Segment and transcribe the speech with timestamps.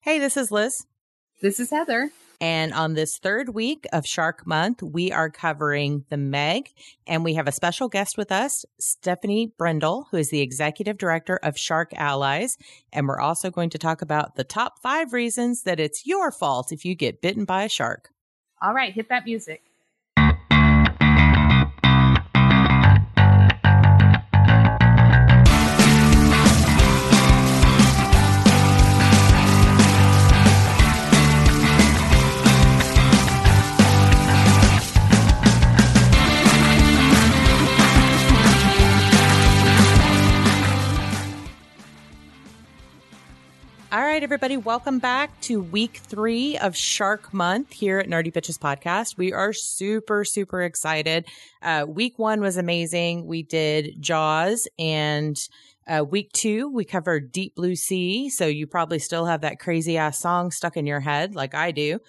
[0.00, 0.86] Hey, this is Liz.
[1.42, 2.10] This is Heather.
[2.40, 6.70] And on this third week of Shark Month, we are covering the Meg,
[7.04, 11.40] and we have a special guest with us, Stefanie Brendl, who is the executive director
[11.42, 12.56] of Shark Allies.
[12.92, 16.70] And we're also going to talk about the top five reasons that it's your fault
[16.70, 18.10] if you get bitten by a shark.
[18.62, 19.64] All right, hit that music.
[44.18, 49.16] Right, everybody, welcome back to week three of Shark Month here at Nerdy Bitches Podcast.
[49.16, 51.24] We are super, super excited.
[51.62, 53.26] Uh, week one was amazing.
[53.26, 55.38] We did Jaws and
[55.86, 58.28] uh, week two, we covered Deep Blue Sea.
[58.28, 61.70] So you probably still have that crazy ass song stuck in your head like I
[61.70, 62.00] do.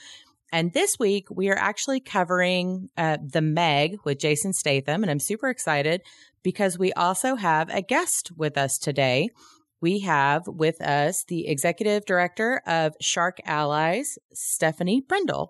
[0.52, 5.04] And this week, we are actually covering uh, The Meg with Jason Statham.
[5.04, 6.02] And I'm super excited
[6.42, 9.30] because we also have a guest with us today
[9.82, 15.50] we have with us the executive director of Shark Allies, Stefanie Brendl.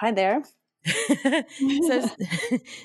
[0.00, 0.42] Hi there.
[0.86, 0.94] so,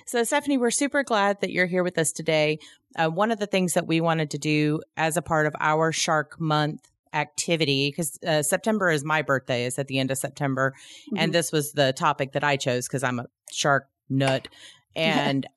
[0.06, 2.60] so Stefanie, we're super glad that you're here with us today.
[2.98, 5.92] Uh, one of the things that we wanted to do as a part of our
[5.92, 6.82] Shark Month
[7.14, 10.74] activity, because uh, September is my birthday, is at the end of September,
[11.08, 11.18] mm-hmm.
[11.18, 14.48] and this was the topic that I chose because I'm a shark nut,
[14.96, 15.48] and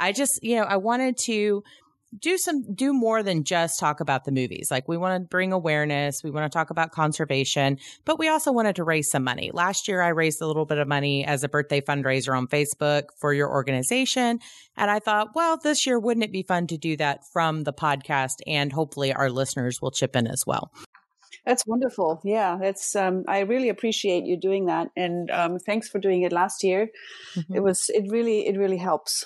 [0.00, 1.62] I just, you know, I wanted to
[2.18, 4.70] do some do more than just talk about the movies.
[4.70, 8.52] Like we want to bring awareness, we want to talk about conservation, but we also
[8.52, 9.50] wanted to raise some money.
[9.52, 13.04] Last year I raised a little bit of money as a birthday fundraiser on Facebook
[13.18, 14.40] for your organization,
[14.76, 17.72] and I thought, well, this year wouldn't it be fun to do that from the
[17.72, 20.72] podcast and hopefully our listeners will chip in as well.
[21.44, 22.20] That's wonderful.
[22.22, 22.94] Yeah, it's.
[22.94, 26.88] Um, I really appreciate you doing that, and um, thanks for doing it last year.
[27.34, 27.56] Mm-hmm.
[27.56, 27.90] It was.
[27.92, 28.46] It really.
[28.46, 29.24] It really helps.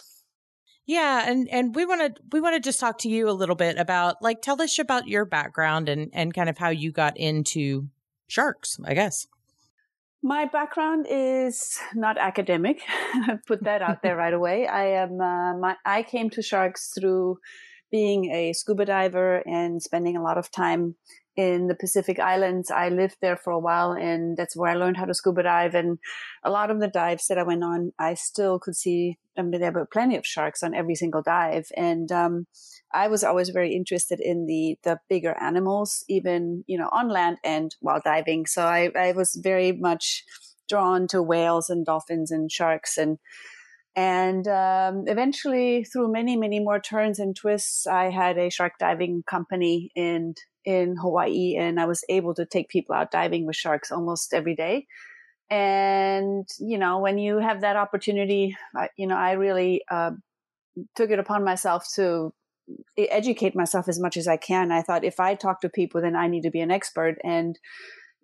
[0.86, 3.56] Yeah, and and we want to we want to just talk to you a little
[3.56, 7.16] bit about like tell us about your background and and kind of how you got
[7.16, 7.88] into
[8.28, 9.26] sharks, I guess.
[10.22, 12.82] My background is not academic.
[13.47, 14.66] Put that out there right away.
[14.69, 17.38] I am uh, my I came to sharks through
[17.91, 20.94] being a scuba diver and spending a lot of time
[21.36, 22.70] in the Pacific Islands.
[22.70, 25.74] I lived there for a while and that's where I learned how to scuba dive.
[25.74, 25.98] And
[26.42, 29.60] a lot of the dives that I went on, I still could see, I mean,
[29.60, 31.69] there were plenty of sharks on every single dive.
[31.76, 32.47] And, um,
[32.92, 37.36] I was always very interested in the, the bigger animals, even, you know, on land
[37.44, 38.47] and while diving.
[38.47, 40.24] So I, I was very much
[40.68, 43.18] drawn to whales and dolphins and sharks and,
[43.98, 49.22] and um, eventually, through many, many more turns and twists, I had a shark diving
[49.26, 50.34] company in
[50.66, 54.56] in Hawaii, and I was able to take people out diving with sharks almost every
[54.56, 54.87] day.
[55.49, 60.10] And you know, when you have that opportunity, I, you know, I really uh,
[60.97, 62.34] took it upon myself to
[62.99, 64.72] educate myself as much as I can.
[64.72, 67.56] I thought if I talk to people, then I need to be an expert, and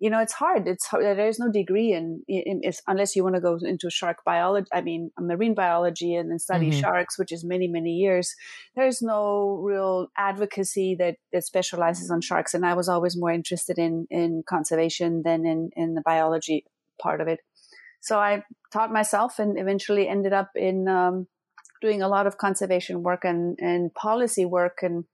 [0.03, 0.67] you know, it's hard.
[0.67, 4.67] It's there's no degree in, in unless you want to go into shark biology.
[4.73, 6.81] I mean, marine biology and then study mm-hmm.
[6.81, 8.35] sharks, which is many many years.
[8.75, 13.79] There's no real advocacy that that specializes on sharks, and I was always more interested
[13.79, 16.65] in in conservation than in in the biology
[17.01, 17.39] part of it.
[18.01, 18.43] So I
[18.73, 21.27] taught myself, and eventually ended up in um,
[21.81, 25.05] doing a lot of conservation work and and policy work and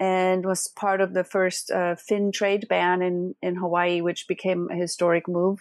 [0.00, 4.68] and was part of the first uh, fin trade ban in, in Hawaii, which became
[4.72, 5.58] a historic move.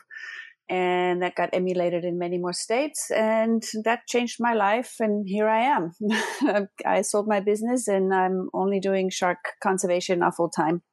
[0.70, 3.12] And that got emulated in many more states.
[3.12, 4.96] And that changed my life.
[5.00, 5.92] And here I am.
[6.86, 10.84] I sold my business and I'm only doing shark conservation now full time.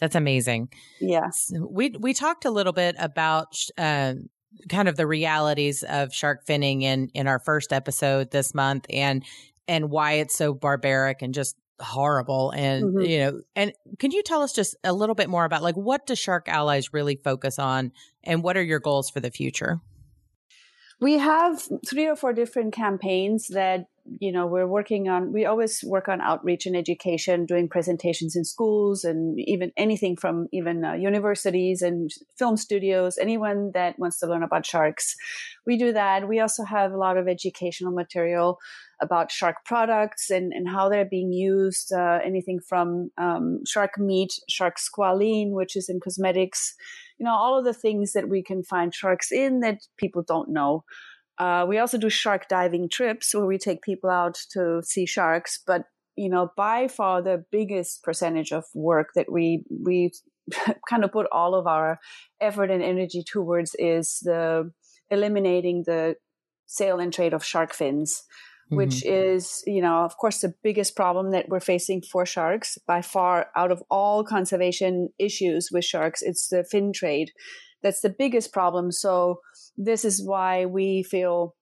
[0.00, 0.70] That's amazing.
[1.00, 1.52] Yes.
[1.58, 4.14] We, we talked a little bit about, uh,
[4.68, 9.24] kind of the realities of shark finning in, in our first episode this month and,
[9.68, 13.00] and why it's so barbaric and just horrible and mm-hmm.
[13.00, 16.06] you know and can you tell us just a little bit more about like what
[16.06, 17.92] does shark allies really focus on
[18.24, 19.80] and what are your goals for the future
[21.00, 23.86] we have three or four different campaigns that
[24.18, 28.44] you know we're working on we always work on outreach and education doing presentations in
[28.44, 34.26] schools and even anything from even uh, universities and film studios anyone that wants to
[34.26, 35.14] learn about sharks.
[35.66, 36.28] We do that.
[36.28, 38.58] We also have a lot of educational material
[39.00, 44.38] about shark products and, and how they're being used uh, anything from um, shark meat
[44.48, 46.74] shark squalene which is in cosmetics
[47.18, 50.50] you know all of the things that we can find sharks in that people don't
[50.50, 50.84] know
[51.40, 55.58] uh, we also do shark diving trips where we take people out to see sharks.
[55.66, 60.12] But you know, by far the biggest percentage of work that we we
[60.88, 61.98] kind of put all of our
[62.40, 64.70] effort and energy towards is the
[65.10, 66.14] eliminating the
[66.66, 68.22] sale and trade of shark fins
[68.70, 69.34] which mm-hmm.
[69.34, 73.48] is, you know, of course, the biggest problem that we're facing for sharks by far
[73.56, 76.22] out of all conservation issues with sharks.
[76.22, 77.32] It's the fin trade.
[77.82, 78.92] That's the biggest problem.
[78.92, 79.40] So
[79.76, 81.54] this is why we feel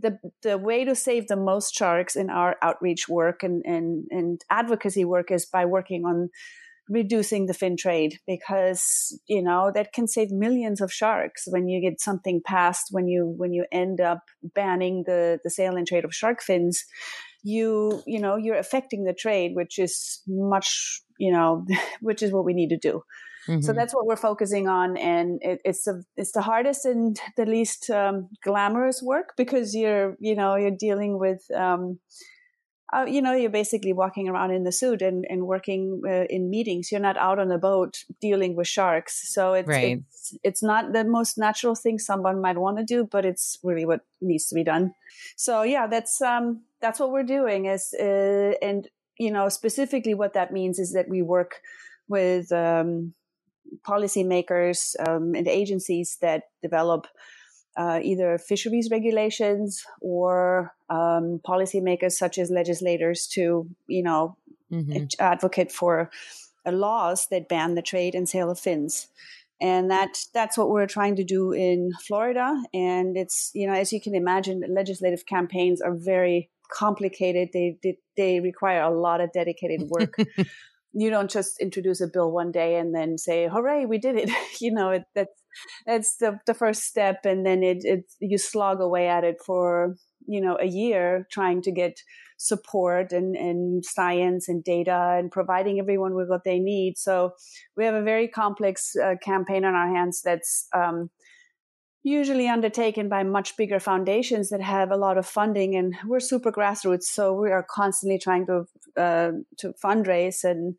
[0.00, 4.40] the the way to save the most sharks in our outreach work and, and, and
[4.48, 6.30] advocacy work is by working on
[6.88, 11.80] reducing the fin trade because you know that can save millions of sharks when you
[11.80, 16.04] get something passed when you when you end up banning the the sale and trade
[16.04, 16.84] of shark fins
[17.44, 21.64] you you know you're affecting the trade which is much you know
[22.00, 23.02] which is what we need to do
[23.48, 23.60] mm-hmm.
[23.60, 27.46] so that's what we're focusing on and it, it's the it's the hardest and the
[27.46, 31.98] least um, glamorous work because you're you know you're dealing with um,
[32.92, 36.50] uh, you know, you're basically walking around in the suit and, and working uh, in
[36.50, 36.90] meetings.
[36.90, 39.32] You're not out on a boat dealing with sharks.
[39.32, 40.02] So it's, right.
[40.08, 43.86] it's, it's not the most natural thing someone might want to do, but it's really
[43.86, 44.92] what needs to be done.
[45.36, 48.88] So yeah, that's, um, that's what we're doing is, uh, and,
[49.18, 51.60] you know, specifically what that means is that we work
[52.08, 53.14] with, um,
[53.86, 57.06] policymakers, um, and agencies that develop,
[57.76, 64.36] uh, either fisheries regulations or um, policymakers such as legislators to, you know,
[64.72, 65.04] mm-hmm.
[65.18, 66.10] advocate for
[66.66, 69.08] uh, laws that ban the trade and sale of fins.
[69.60, 72.62] And that that's what we're trying to do in Florida.
[72.72, 77.50] And it's, you know, as you can imagine, legislative campaigns are very complicated.
[77.52, 80.14] They, they, they require a lot of dedicated work.
[80.92, 84.30] you don't just introduce a bill one day and then say, hooray, we did it.
[84.60, 85.42] you know, it, that's,
[85.86, 87.24] that's the, the first step.
[87.24, 89.96] And then it, it, you slog away at it for,
[90.26, 92.00] you know, a year trying to get
[92.38, 96.94] support and, and science and data and providing everyone with what they need.
[96.96, 97.32] So
[97.76, 101.10] we have a very complex uh, campaign on our hands that's, um,
[102.02, 106.50] usually undertaken by much bigger foundations that have a lot of funding and we're super
[106.50, 108.64] grassroots so we are constantly trying to
[108.96, 110.76] uh, to fundraise and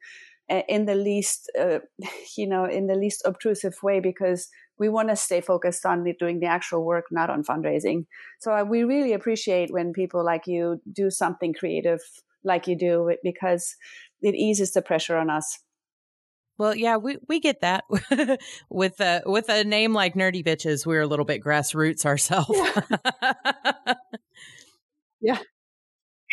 [0.50, 1.79] uh, in the least uh,
[2.38, 4.50] you know in the least obtrusive way because
[4.81, 8.07] we want to stay focused on doing the actual work not on fundraising.
[8.39, 12.00] So uh, we really appreciate when people like you do something creative
[12.44, 13.75] like you do because
[14.24, 15.59] it eases the pressure on us
[16.62, 17.86] well, yeah, we, we get that
[18.69, 20.86] with a with a name like Nerdy Bitches.
[20.86, 22.52] We're a little bit grassroots ourselves.
[25.24, 25.40] Yeah,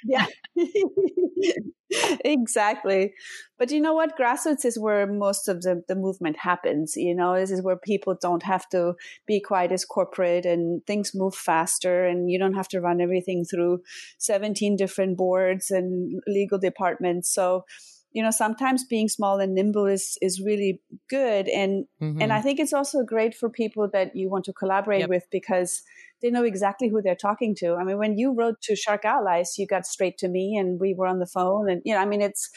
[0.05, 1.53] yeah, yeah.
[2.25, 3.15] exactly.
[3.59, 4.19] But you know what?
[4.19, 6.95] Grassroots is where most of the, the movement happens.
[6.95, 8.97] You know, this is where people don't have to
[9.27, 13.47] be quite as corporate and things move faster and you don't have to run everything
[13.47, 13.83] through
[14.19, 17.33] 17 different boards and legal departments.
[17.33, 17.65] So
[18.13, 22.21] you know sometimes being small and nimble is is really good and mm-hmm.
[22.21, 25.09] and i think it's also great for people that you want to collaborate yep.
[25.09, 25.83] with because
[26.23, 29.59] they know exactly who they're talking to i mean when you wrote to shark allies
[29.59, 32.07] you got straight to me and we were on the phone and you know i
[32.07, 32.51] mean it's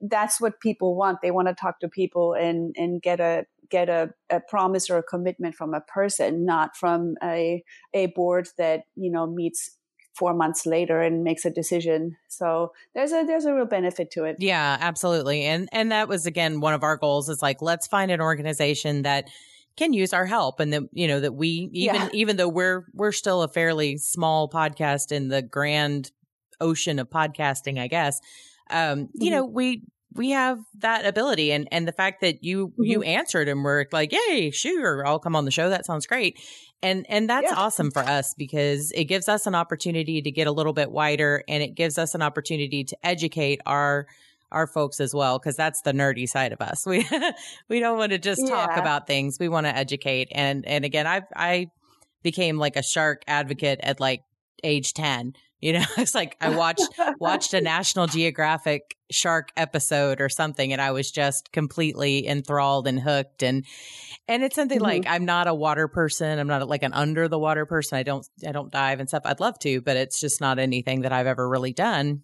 [0.00, 3.88] that's what people want they want to talk to people and and get a get
[3.88, 7.62] a, a promise or a commitment from a person not from a
[7.94, 9.76] a board that you know meets
[10.20, 12.14] four months later and makes a decision.
[12.28, 14.36] So there's a there's a real benefit to it.
[14.38, 15.44] Yeah, absolutely.
[15.44, 19.00] And and that was again one of our goals is like let's find an organization
[19.02, 19.30] that
[19.78, 22.08] can use our help and that you know that we even yeah.
[22.12, 26.12] even though we're we're still a fairly small podcast in the grand
[26.60, 28.20] ocean of podcasting, I guess.
[28.68, 29.06] Um, mm-hmm.
[29.14, 32.84] you know, we we have that ability and and the fact that you mm-hmm.
[32.84, 36.38] you answered and we're like yay sure i'll come on the show that sounds great
[36.82, 37.56] and and that's yeah.
[37.56, 41.42] awesome for us because it gives us an opportunity to get a little bit wider
[41.48, 44.06] and it gives us an opportunity to educate our
[44.52, 47.06] our folks as well because that's the nerdy side of us we
[47.68, 48.50] we don't want to just yeah.
[48.50, 51.66] talk about things we want to educate and and again i i
[52.22, 54.22] became like a shark advocate at like
[54.64, 56.88] age 10 you know, it's like I watched
[57.18, 63.00] watched a National Geographic shark episode or something and I was just completely enthralled and
[63.00, 63.64] hooked and
[64.28, 64.84] and it's something mm-hmm.
[64.84, 66.38] like I'm not a water person.
[66.38, 67.98] I'm not like an under the water person.
[67.98, 69.22] I don't I don't dive and stuff.
[69.24, 72.22] I'd love to, but it's just not anything that I've ever really done.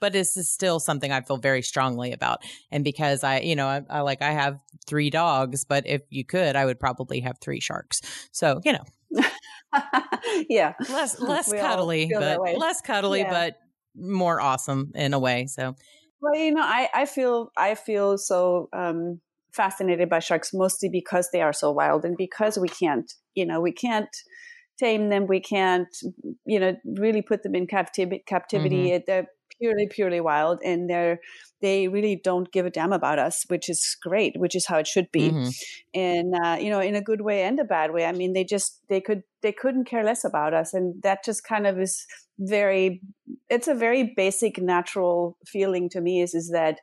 [0.00, 2.42] But this is still something I feel very strongly about.
[2.72, 6.24] And because I, you know, I, I like I have three dogs, but if you
[6.24, 8.00] could, I would probably have three sharks.
[8.32, 9.22] So, you know.
[10.48, 10.74] yeah.
[10.88, 13.30] Less less cuddly, but less cuddly, yeah.
[13.30, 13.58] but
[13.94, 15.46] more awesome in a way.
[15.46, 15.74] So
[16.20, 19.20] well, you know, I, I feel I feel so um,
[19.52, 23.60] fascinated by sharks mostly because they are so wild and because we can't, you know,
[23.60, 24.14] we can't
[24.78, 25.88] tame them, we can't,
[26.46, 28.22] you know, really put them in captivity.
[28.26, 29.02] Captivity, mm-hmm.
[29.06, 29.26] they're
[29.60, 31.20] purely, purely wild, and they're
[31.62, 34.86] they really don't give a damn about us, which is great, which is how it
[34.86, 35.48] should be, mm-hmm.
[35.94, 38.04] and uh, you know, in a good way and a bad way.
[38.04, 41.44] I mean, they just they could they couldn't care less about us, and that just
[41.44, 42.04] kind of is
[42.38, 43.00] very.
[43.48, 46.20] It's a very basic, natural feeling to me.
[46.20, 46.80] Is is that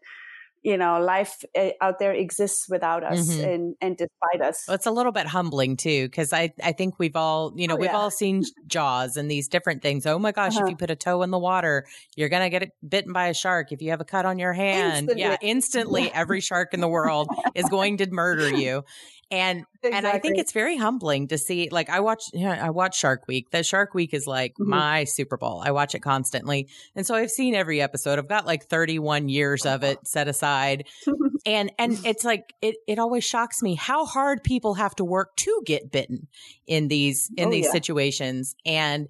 [0.64, 3.50] you know life eh, out there exists without us mm-hmm.
[3.50, 7.00] and and despite us well, it's a little bit humbling too because i i think
[7.00, 7.98] we've all you know oh, we've yeah.
[7.98, 10.66] all seen jaws and these different things oh my gosh uh-huh.
[10.66, 11.86] if you put a toe in the water
[12.16, 15.10] you're gonna get bitten by a shark if you have a cut on your hand
[15.10, 15.22] instantly.
[15.22, 18.84] yeah instantly every shark in the world is going to murder you
[19.32, 19.98] and exactly.
[19.98, 21.70] and I think it's very humbling to see.
[21.70, 23.50] Like I watch, you know, I watch Shark Week.
[23.52, 24.70] That Shark Week is like mm-hmm.
[24.70, 25.62] my Super Bowl.
[25.66, 28.20] I watch it constantly, and so I've seen every episode.
[28.20, 30.88] I've got like 31 years of it set aside,
[31.46, 32.76] and and it's like it.
[32.88, 36.28] It always shocks me how hard people have to work to get bitten
[36.68, 37.72] in these in oh, these yeah.
[37.72, 39.08] situations, and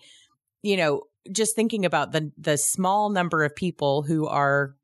[0.62, 4.76] you know, just thinking about the the small number of people who are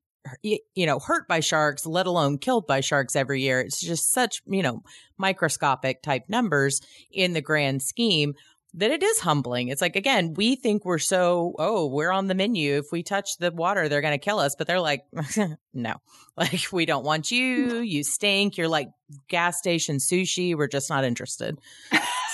[0.44, 3.60] you know, hurt by sharks, let alone killed by sharks every year.
[3.60, 4.84] It's just such, you know,
[5.18, 8.36] microscopic type numbers in the grand scheme
[8.78, 9.70] that it is humbling.
[9.70, 12.78] It's like, again, we think we're so, oh, we're on the menu.
[12.78, 14.56] If we touch the water, they're going to kill us.
[14.58, 15.06] But they're like,
[15.74, 15.96] no,
[16.38, 17.80] like, we don't want you.
[17.80, 18.58] You stink.
[18.58, 18.90] You're like
[19.30, 20.56] gas station sushi.
[20.56, 21.58] We're just not interested.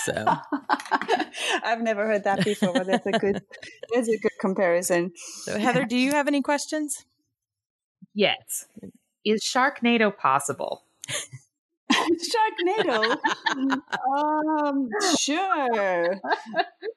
[0.04, 0.12] So
[1.62, 3.40] I've never heard that before, but that's a good,
[3.94, 5.12] that's a good comparison.
[5.42, 7.04] So, Heather, do you have any questions?
[8.14, 8.66] Yes.
[9.24, 10.82] Is Sharknado possible?
[11.92, 13.18] Sharknado.
[14.16, 14.88] um,
[15.18, 16.20] sure.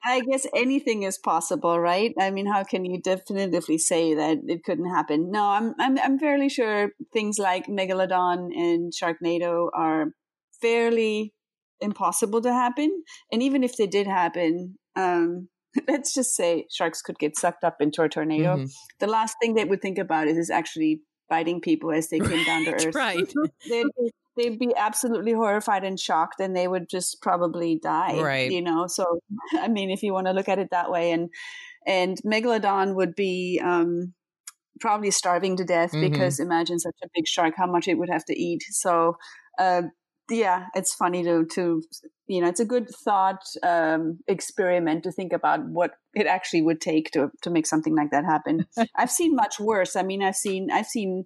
[0.04, 2.14] I guess anything is possible, right?
[2.18, 5.30] I mean, how can you definitively say that it couldn't happen?
[5.30, 10.12] No, I'm I'm I'm fairly sure things like Megalodon and Sharknado are
[10.60, 11.34] fairly
[11.80, 13.02] impossible to happen.
[13.30, 15.48] And even if they did happen, um,
[15.88, 18.56] let's just say sharks could get sucked up into a tornado.
[18.56, 18.66] Mm-hmm.
[19.00, 22.44] The last thing they would think about is, is actually biting people as they came
[22.44, 22.94] down to earth.
[22.94, 23.32] right.
[23.68, 23.86] they'd,
[24.36, 28.20] they'd be absolutely horrified and shocked and they would just probably die.
[28.20, 28.50] Right.
[28.50, 29.20] You know, so
[29.54, 31.30] I mean if you want to look at it that way and
[31.86, 34.14] and Megalodon would be um
[34.80, 36.10] probably starving to death mm-hmm.
[36.10, 38.62] because imagine such a big shark how much it would have to eat.
[38.70, 39.16] So
[39.58, 39.82] uh
[40.30, 41.82] yeah, it's funny to to
[42.26, 46.80] you know it's a good thought um, experiment to think about what it actually would
[46.80, 48.66] take to to make something like that happen.
[48.96, 49.94] I've seen much worse.
[49.96, 51.24] I mean, I've seen I've seen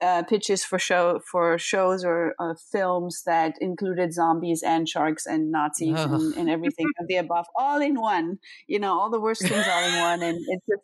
[0.00, 5.50] uh, pitches for show for shows or uh, films that included zombies and sharks and
[5.50, 6.14] Nazis oh.
[6.14, 8.38] and, and, everything of the above, all in one.
[8.66, 10.82] You know, all the worst things all in one, and it's just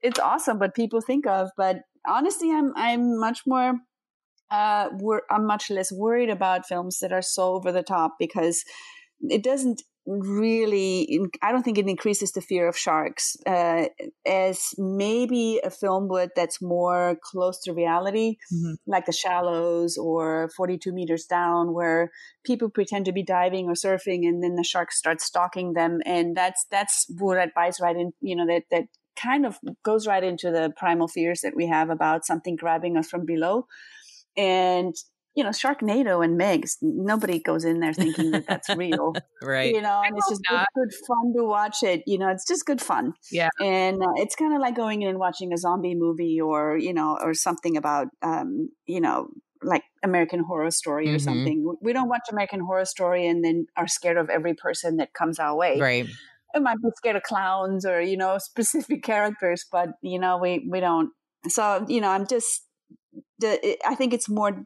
[0.00, 0.58] it's awesome.
[0.58, 3.74] But people think of, but honestly, I'm I'm much more
[4.50, 4.88] uh,
[5.30, 8.64] I'm much less worried about films that are so over the top because
[9.20, 13.84] it doesn't really i don't think it increases the fear of sharks uh,
[14.26, 18.72] as maybe a film would that's more close to reality mm-hmm.
[18.86, 22.10] like the shallows or 42 meters down where
[22.42, 26.34] people pretend to be diving or surfing and then the shark starts stalking them and
[26.34, 28.84] that's that's what bites right in you know that that
[29.20, 33.08] kind of goes right into the primal fears that we have about something grabbing us
[33.08, 33.66] from below
[34.36, 34.94] and
[35.38, 39.14] you know, Sharknado and Megs, nobody goes in there thinking that that's real.
[39.42, 39.72] right.
[39.72, 42.02] You know, and it's just good, good, fun to watch it.
[42.08, 43.12] You know, it's just good fun.
[43.30, 43.50] Yeah.
[43.60, 46.92] And uh, it's kind of like going in and watching a zombie movie or, you
[46.92, 49.28] know, or something about, um, you know,
[49.62, 51.14] like American Horror Story mm-hmm.
[51.14, 51.76] or something.
[51.80, 55.38] We don't watch American Horror Story and then are scared of every person that comes
[55.38, 55.78] our way.
[55.78, 56.06] Right.
[56.52, 60.66] It might be scared of clowns or, you know, specific characters, but, you know, we,
[60.68, 61.10] we don't.
[61.46, 62.64] So, you know, I'm just,
[63.38, 64.64] the I think it's more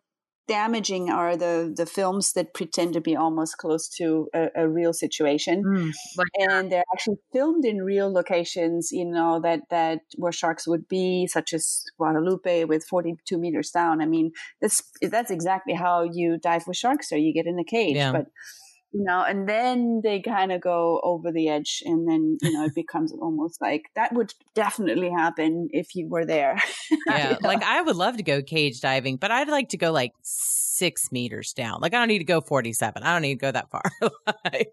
[0.48, 4.92] damaging are the the films that pretend to be almost close to a, a real
[4.92, 5.62] situation.
[5.64, 10.66] Mm, like and they're actually filmed in real locations you know that that where sharks
[10.66, 14.02] would be such as guadalupe with 42 meters down.
[14.02, 17.64] I mean that's that's exactly how you dive with sharks or you get in a
[17.64, 17.96] cage.
[17.96, 18.12] Yeah.
[18.12, 18.26] but
[18.92, 22.64] you know, and then they kind of go over the edge, and then you know
[22.64, 26.60] it becomes almost like that would definitely happen if you were there.
[27.06, 30.12] Yeah, like I would love to go cage diving, but I'd like to go like
[30.22, 31.80] six meters down.
[31.80, 33.02] Like I don't need to go forty-seven.
[33.02, 33.82] I don't need to go that far.
[34.44, 34.72] like,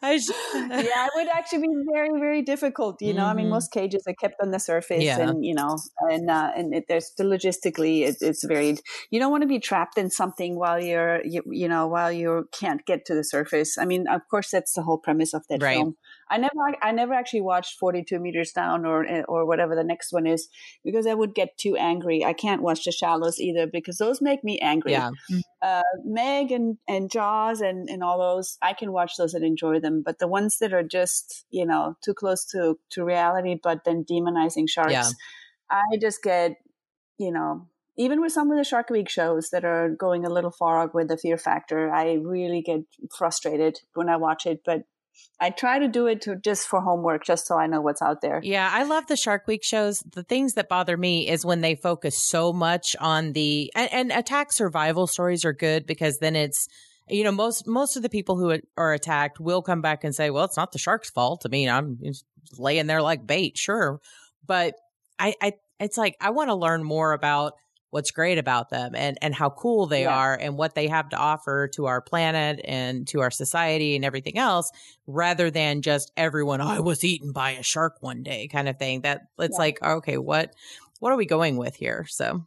[0.54, 2.96] yeah, it would actually be very, very difficult.
[3.00, 3.30] You know, mm-hmm.
[3.30, 3.54] I mean, mm-hmm.
[3.54, 5.18] most cages are kept on the surface, yeah.
[5.20, 5.76] and you know,
[6.10, 8.78] and uh, and it, there's the logistically, it, it's very.
[9.10, 12.48] You don't want to be trapped in something while you're, you, you, know, while you
[12.52, 13.76] can't get to the surface.
[13.76, 15.76] I mean, of course, that's the whole premise of that right.
[15.76, 15.96] film.
[16.30, 20.12] I never, I never actually watched 42 meters down or eh, or whatever the next
[20.12, 20.48] one is
[20.84, 22.24] because I would get too angry.
[22.24, 24.92] I can't watch the shallows either because those make me angry.
[24.92, 25.10] Yeah.
[25.60, 29.80] Uh, Meg and and Jaws and and all those, I can watch those and enjoy
[29.80, 30.02] them.
[30.04, 34.04] But the ones that are just you know too close to to reality, but then
[34.04, 35.10] demonizing sharks, yeah.
[35.70, 36.56] I just get
[37.18, 40.50] you know even with some of the Shark Week shows that are going a little
[40.50, 42.80] far with the fear factor, I really get
[43.14, 44.62] frustrated when I watch it.
[44.64, 44.84] But
[45.40, 48.20] I try to do it to just for homework, just so I know what's out
[48.20, 48.40] there.
[48.42, 50.00] Yeah, I love the Shark Week shows.
[50.00, 54.12] The things that bother me is when they focus so much on the and, and
[54.12, 56.68] attack survival stories are good because then it's
[57.08, 60.30] you know most most of the people who are attacked will come back and say,
[60.30, 61.98] "Well, it's not the shark's fault." I mean, I'm
[62.58, 64.00] laying there like bait, sure,
[64.46, 64.74] but
[65.18, 67.54] I, I it's like I want to learn more about
[67.90, 70.16] what's great about them and and how cool they yeah.
[70.16, 74.04] are and what they have to offer to our planet and to our society and
[74.04, 74.70] everything else
[75.06, 79.02] rather than just everyone I was eaten by a shark one day kind of thing
[79.02, 79.58] that it's yeah.
[79.58, 80.54] like okay what
[81.00, 82.46] what are we going with here so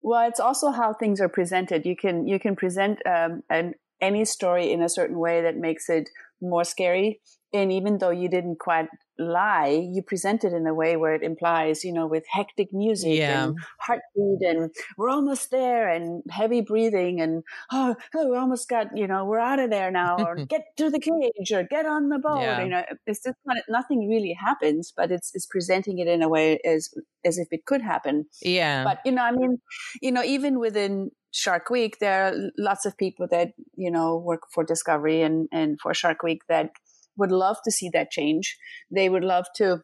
[0.00, 4.24] well it's also how things are presented you can you can present um, an any
[4.24, 6.08] story in a certain way that makes it
[6.40, 7.20] more scary
[7.52, 8.88] and even though you didn't quite
[9.18, 13.18] lie, you present it in a way where it implies, you know, with hectic music
[13.18, 13.44] yeah.
[13.44, 17.42] and heartbeat and we're almost there and heavy breathing and
[17.72, 20.90] oh, oh we almost got, you know, we're out of there now or get to
[20.90, 22.40] the cage or get on the boat.
[22.40, 22.62] Yeah.
[22.62, 26.28] You know, it's just not, nothing really happens, but it's it's presenting it in a
[26.28, 26.90] way as
[27.24, 28.26] as if it could happen.
[28.40, 28.84] Yeah.
[28.84, 29.58] But you know, I mean,
[30.00, 34.42] you know, even within Shark Week, there are lots of people that you know work
[34.52, 36.70] for Discovery and and for Shark Week that
[37.16, 38.56] would love to see that change.
[38.90, 39.82] They would love to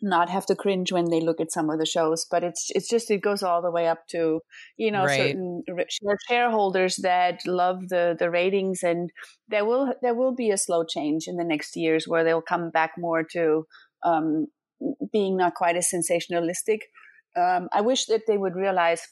[0.00, 2.88] not have to cringe when they look at some of the shows but it's it's
[2.88, 4.40] just it goes all the way up to
[4.76, 5.16] you know right.
[5.16, 5.62] certain
[6.28, 9.10] shareholders that love the the ratings and
[9.48, 12.70] there will there will be a slow change in the next years where they'll come
[12.70, 13.64] back more to
[14.04, 14.46] um,
[15.12, 16.78] being not quite as sensationalistic
[17.36, 19.02] um, i wish that they would realize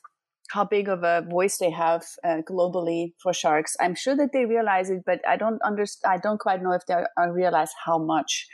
[0.51, 3.77] how big of a voice they have uh, globally for sharks.
[3.81, 6.15] I'm sure that they realize it, but I don't understand.
[6.15, 8.47] I don't quite know if they uh, realize how much.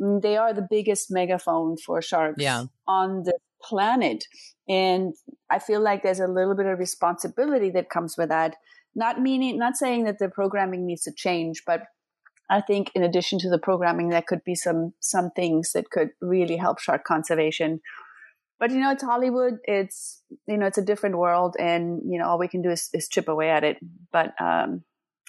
[0.00, 2.64] I mean, they are the biggest megaphone for sharks yeah.
[2.86, 4.24] on the planet,
[4.68, 5.14] and
[5.50, 8.56] I feel like there's a little bit of responsibility that comes with that.
[8.94, 11.82] Not meaning, not saying that the programming needs to change, but
[12.50, 16.10] I think in addition to the programming, there could be some some things that could
[16.20, 17.80] really help shark conservation
[18.58, 19.58] but you know it's hollywood.
[19.64, 22.88] It's you know it's a different world and you know all we can do is,
[22.92, 23.78] is chip away at it.
[24.12, 24.82] But um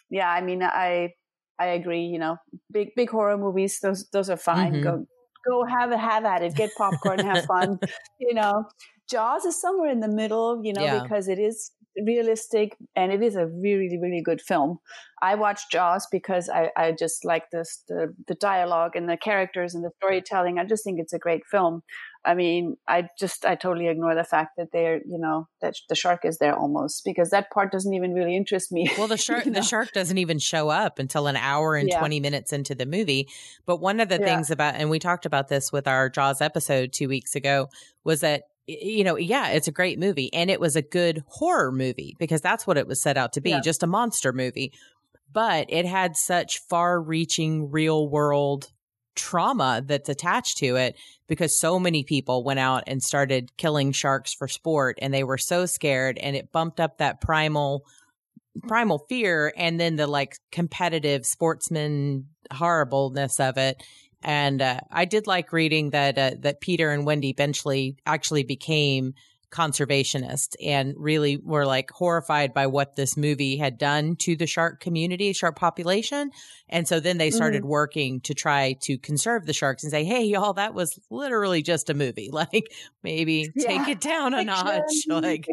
[0.10, 1.14] yeah i mean i
[1.60, 2.38] i agree you know
[2.72, 4.74] big big horror movies those those are fine.
[4.74, 4.84] Mm-hmm.
[4.84, 5.06] go
[5.48, 6.56] go have a have at it.
[6.56, 7.80] Get popcorn have fun.
[8.20, 8.66] You know
[9.10, 11.02] jaws is somewhere in the middle you know yeah.
[11.02, 11.72] because it is
[12.06, 14.80] realistic and it is a really really good film.
[15.22, 19.74] I watched jaws because i i just like this the the dialogue and the characters
[19.74, 20.60] and the storytelling.
[20.60, 21.82] I just think it's a great film
[22.26, 25.96] I mean, I just I totally ignore the fact that they're you know that the
[25.96, 28.92] shark is there almost because that part doesn't even really interest me.
[28.98, 29.60] Well, the shark you know?
[29.60, 32.00] the shark doesn't even show up until an hour and yeah.
[32.00, 33.30] twenty minutes into the movie.
[33.66, 34.26] But one of the yeah.
[34.26, 37.70] things about and we talked about this with our Jaws episode two weeks ago
[38.04, 41.72] was that you know, yeah, it's a great movie and it was a good horror
[41.72, 43.62] movie because that's what it was set out to be, yeah.
[43.62, 44.74] just a monster movie.
[45.32, 48.72] But it had such far reaching real world
[49.20, 50.96] trauma that's attached to it
[51.28, 55.38] because so many people went out and started killing sharks for sport and they were
[55.38, 57.84] so scared and it bumped up that primal
[58.68, 63.84] primal fear and then the like competitive sportsman horribleness of it.
[64.24, 69.14] And uh, I did like reading that uh, that Peter and Wendy Benchley actually became
[69.52, 74.80] conservationists and really were like horrified by what this movie had done to the shark
[74.80, 76.32] community, shark population.
[76.68, 77.72] And so then they started mm-hmm.
[77.72, 81.90] working to try to conserve the sharks and say, Hey, y'all, that was literally just
[81.90, 82.30] a movie.
[82.40, 82.72] Like
[83.04, 83.68] maybe yeah.
[83.68, 84.84] take it down a notch.
[85.10, 85.46] Like,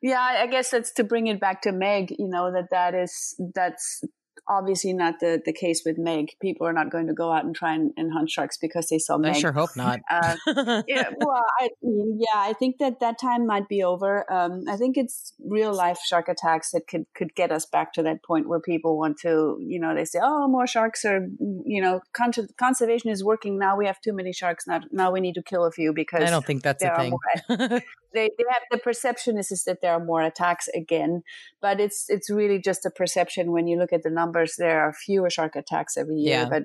[0.00, 3.34] yeah, I guess that's to bring it back to Meg, you know, that that is,
[3.54, 4.04] that's
[4.48, 6.30] obviously not the, the case with Meg.
[6.40, 8.98] People are not going to go out and try and, and hunt sharks because they
[8.98, 9.36] saw Meg.
[9.36, 10.00] I sure hope not.
[10.10, 10.36] uh,
[10.88, 14.30] yeah, well, I mean, yeah, I think that that time might be over.
[14.32, 18.02] Um, I think it's real life shark attacks that could could get us back to
[18.02, 21.26] that point where people want to, you know, they say, oh, more sharks are,
[21.64, 23.76] you know, con- conservation is working now.
[23.76, 24.80] We have too many sharks now.
[24.92, 27.80] Now we need to kill a few because I don't think that's a thing.
[28.14, 31.22] they, they have the perception is, is that there are more attacks again,
[31.60, 34.54] but it's it's really just a perception when you look at the numbers.
[34.56, 36.48] There are fewer shark attacks every year, yeah.
[36.48, 36.64] but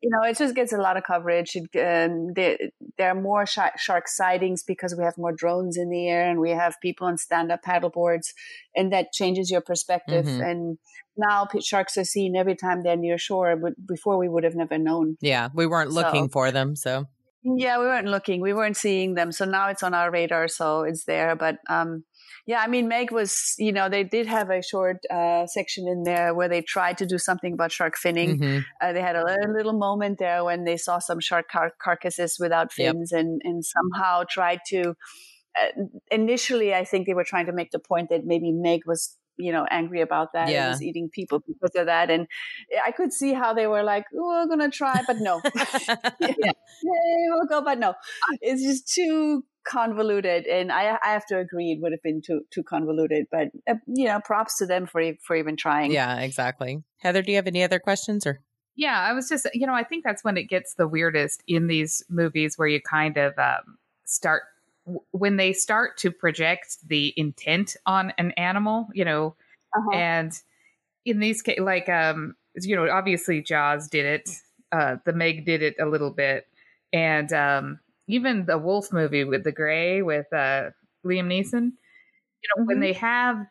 [0.00, 1.56] you know it just gets a lot of coverage.
[1.56, 2.58] It, um, there,
[2.98, 6.40] there are more sh- shark sightings because we have more drones in the air and
[6.40, 8.32] we have people on stand up paddle boards,
[8.76, 10.26] and that changes your perspective.
[10.26, 10.42] Mm-hmm.
[10.42, 10.78] And
[11.16, 14.78] now sharks are seen every time they're near shore, but before we would have never
[14.78, 15.16] known.
[15.20, 17.06] Yeah, we weren't looking so, for them, so
[17.42, 18.40] yeah, we weren't looking.
[18.40, 19.32] We weren't seeing them.
[19.32, 20.48] So now it's on our radar.
[20.48, 21.34] So it's there.
[21.36, 22.04] But um,
[22.46, 26.02] yeah, I mean, Meg was, you know, they did have a short uh, section in
[26.02, 28.38] there where they tried to do something about shark finning.
[28.38, 28.58] Mm-hmm.
[28.80, 32.72] Uh, they had a little moment there when they saw some shark car- carcasses without
[32.72, 33.20] fins yep.
[33.20, 34.94] and, and somehow tried to
[35.58, 39.16] uh, initially, I think they were trying to make the point that maybe Meg was
[39.40, 40.64] you know angry about that Yeah.
[40.64, 42.26] and was eating people because of that and
[42.84, 45.40] i could see how they were like oh, we're gonna try but no
[46.20, 46.52] yeah.
[46.82, 47.94] Yay, we'll go but no
[48.40, 52.40] it's just too convoluted and i i have to agree it would have been too
[52.50, 56.82] too convoluted but uh, you know props to them for for even trying yeah, exactly.
[56.98, 58.40] Heather, do you have any other questions or?
[58.76, 61.66] Yeah, I was just, you know, I think that's when it gets the weirdest in
[61.66, 63.76] these movies where you kind of um,
[64.06, 64.42] start,
[64.86, 69.36] w- when they start to project the intent on an animal, you know,
[69.74, 70.00] Uh-huh.
[70.00, 70.32] and
[71.04, 74.30] in these cases, like, um, you know, obviously Jaws did it,
[74.72, 76.46] uh, the Meg did it a little bit,
[76.92, 80.70] and um, even the Wolf movie with the Grey with uh,
[81.06, 81.72] Liam Neeson,
[82.42, 82.80] you know, when Mhm.
[82.80, 83.46] they have,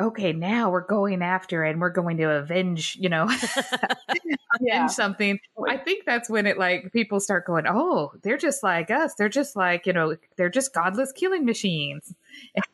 [0.00, 3.28] okay, now we're going after and we're going to avenge, you know,
[4.60, 5.38] yeah avenge something.
[5.70, 9.14] I think that's when it like people start going, oh, they're just like us.
[9.14, 12.14] They're just like you know, they're just godless killing machines.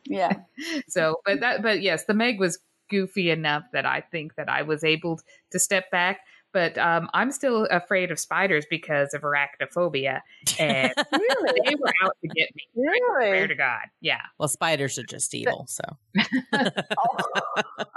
[0.05, 0.35] yeah
[0.88, 2.59] So, but that, but yes, the Meg was
[2.90, 5.20] goofy enough that I think that I was able
[5.51, 6.20] to step back.
[6.51, 10.22] But um, I'm still afraid of spiders because of arachnophobia,
[10.59, 12.62] and really they were out to get me.
[12.74, 14.22] Really, Swear to God, yeah.
[14.38, 15.66] Well, spiders are just evil.
[15.68, 15.83] So
[16.55, 17.42] oh,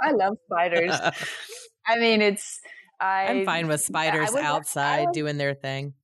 [0.00, 0.94] i love spiders
[1.86, 2.60] i mean it's
[3.02, 5.94] I, I'm fine with spiders was- I outside was- doing their thing.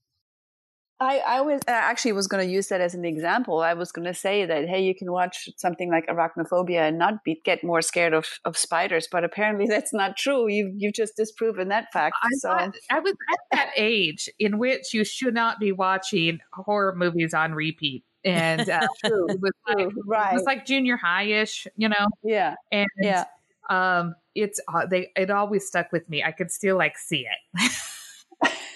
[1.01, 3.61] I, I was I actually was going to use that as an example.
[3.61, 7.23] I was going to say that hey, you can watch something like Arachnophobia and not
[7.23, 10.49] be get more scared of, of spiders, but apparently that's not true.
[10.49, 12.17] You you've just disproven that fact.
[12.21, 16.41] I, so thought- I was at that age in which you should not be watching
[16.53, 18.03] horror movies on repeat.
[18.25, 22.09] And uh, true, it was like, true, it was like junior high-ish, you know.
[22.25, 23.25] yeah, And yeah.
[23.71, 26.23] um, it's they it always stuck with me.
[26.23, 27.73] I could still like see it.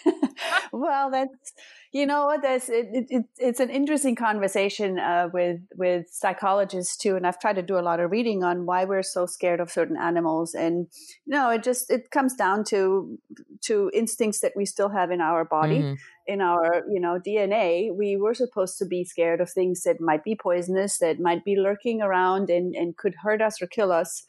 [0.73, 1.53] well, that's
[1.93, 6.97] you know what that's it, it, it, it's an interesting conversation uh, with with psychologists
[6.97, 9.61] too, and I've tried to do a lot of reading on why we're so scared
[9.61, 10.89] of certain animals, and
[11.27, 13.19] no, it just it comes down to
[13.63, 15.81] to instincts that we still have in our body.
[15.81, 15.97] Mhm.
[16.25, 20.23] in our you know dna we were supposed to be scared of things that might
[20.23, 24.25] be poisonous that might be lurking around and, and could hurt us or kill us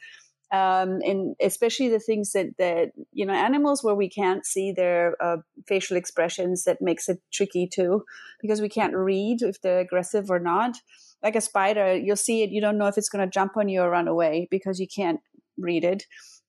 [0.54, 5.16] um, and especially the things that that you know animals where we can't see their
[5.20, 5.38] uh,
[5.68, 8.06] facial expressions that makes it tricky too
[8.40, 10.78] because we can't read if they're aggressive or not.
[11.24, 13.68] Like a spider you'll see it you don't know if it's going to jump on
[13.68, 15.22] you or run away because you can't
[15.58, 16.06] read it.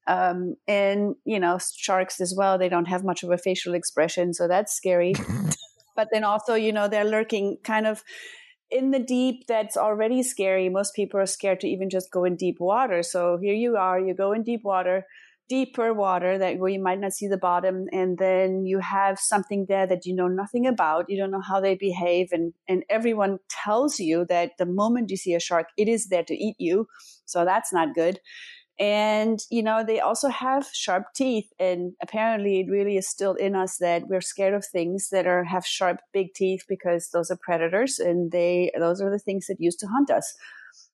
[0.07, 4.35] Um, and you know sharks as well they don't have much of a facial expression
[4.35, 5.15] so that's scary.
[5.97, 8.03] But then also you know they're lurking kind of
[8.75, 12.37] in the deep that's already scary most people are scared to even just go in
[12.37, 13.03] deep water.
[13.03, 15.07] So here you are you go in deep water
[15.49, 19.67] deeper water that where you might not see the bottom and then you have something
[19.69, 21.05] there that you know nothing about.
[21.11, 25.17] You don't know how they behave and and everyone tells you that the moment you
[25.17, 26.89] see a shark it is there to eat you.
[27.27, 28.21] So that's not good
[28.79, 33.55] and you know they also have sharp teeth and apparently it really is still in
[33.55, 37.39] us that we're scared of things that are have sharp big teeth because those are
[37.41, 40.35] predators and they those are the things that used to hunt us.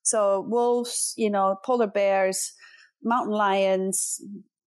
[0.02, 2.52] So wolves you know polar bears
[3.02, 4.20] mountain lions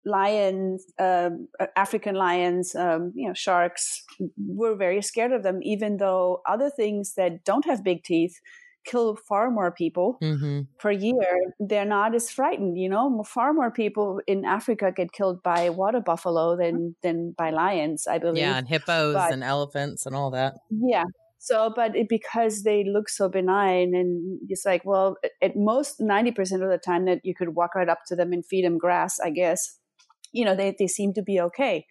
[0.06, 4.04] lions um, african lions um, you know sharks
[4.38, 8.39] we're very scared of them even though other things that don't have big teeth
[8.86, 10.67] kill far more people Mhm.
[10.80, 12.78] per year, they're not as frightened.
[12.78, 17.50] You know, far more people in Africa get killed by water buffalo than than by
[17.52, 18.08] lions.
[18.08, 18.38] I believe.
[18.43, 20.56] Yeah, and hippos But- and elephants and all that.
[20.69, 21.06] Yeah.
[21.39, 26.32] So, but it, because they look so benign, and it's like, well, at most ninety
[26.32, 28.78] percent of the time that you could walk right up to them and feed them
[28.78, 29.78] grass, I guess.
[30.32, 31.86] You know, they they seem to be okay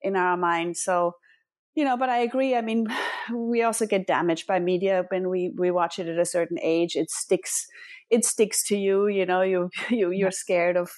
[0.00, 0.76] in our mind.
[0.78, 1.16] So,
[1.74, 2.54] you know, but I agree.
[2.54, 2.86] I mean,
[3.32, 6.96] we also get damaged by media when we we watch it at a certain age.
[6.96, 7.66] It sticks.
[8.10, 9.06] It sticks to you.
[9.08, 10.90] You know, you you you're scared of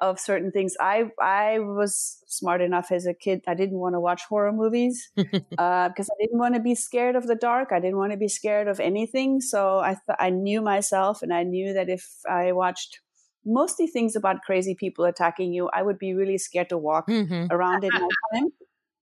[0.00, 0.74] of certain things.
[0.80, 3.42] I I was smart enough as a kid.
[3.46, 5.10] I didn't want to watch horror movies
[5.58, 7.72] uh, because I didn't want to be scared of the dark.
[7.72, 9.40] I didn't want to be scared of anything.
[9.40, 13.00] So I th- I knew myself, and I knew that if I watched
[13.46, 17.50] mostly things about crazy people attacking you, I would be really scared to walk Mhm.
[17.50, 18.52] around at nighttime.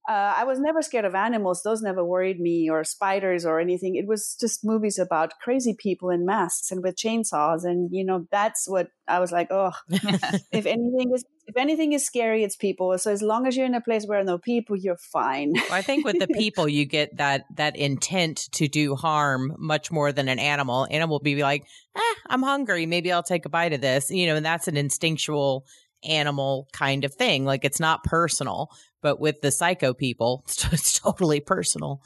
[0.09, 3.95] Uh, I was never scared of animals; those never worried me, or spiders, or anything.
[3.95, 8.27] It was just movies about crazy people in masks and with chainsaws, and you know
[8.31, 9.47] that's what I was like.
[9.51, 12.97] Oh, if anything is if anything is scary, it's people.
[12.97, 15.53] So as long as you're in a place where no people, you're fine.
[15.53, 19.91] Well, I think with the people, you get that that intent to do harm much
[19.91, 20.87] more than an animal.
[20.89, 22.85] Animal will be like, eh, I'm hungry.
[22.85, 24.09] Maybe I'll take a bite of this.
[24.09, 25.65] You know, and that's an instinctual
[26.03, 27.45] animal kind of thing.
[27.45, 28.69] Like it's not personal.
[29.03, 32.01] But with the psycho people, it's, totally personal.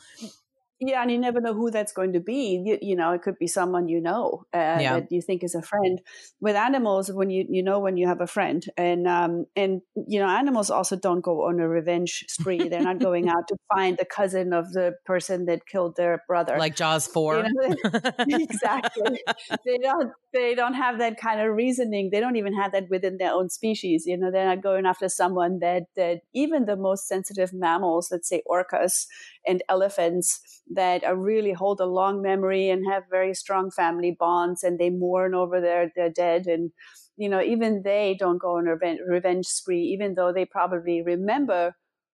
[0.79, 2.61] Yeah, and you never know who that's going to be.
[2.63, 4.99] You, you know, it could be someone you know uh, yeah.
[4.99, 5.99] that you think is a friend.
[6.39, 10.19] With animals, when you you know when you have a friend, and um, and you
[10.19, 12.69] know, animals also don't go on a revenge spree.
[12.69, 16.57] They're not going out to find the cousin of the person that killed their brother,
[16.59, 17.37] like Jaws four.
[17.37, 17.75] You know,
[18.29, 19.19] exactly.
[19.65, 22.11] they don't they don't have that kind of reasoning.
[22.11, 24.05] They don't even have that within their own species.
[24.05, 28.29] You know, they're not going after someone that that even the most sensitive mammals, let's
[28.29, 29.07] say orcas
[29.47, 34.63] and elephants that are really hold a long memory and have very strong family bonds
[34.63, 36.71] and they mourn over their, their dead and
[37.15, 38.75] you know even they don't go on a
[39.07, 41.73] revenge spree even though they probably remember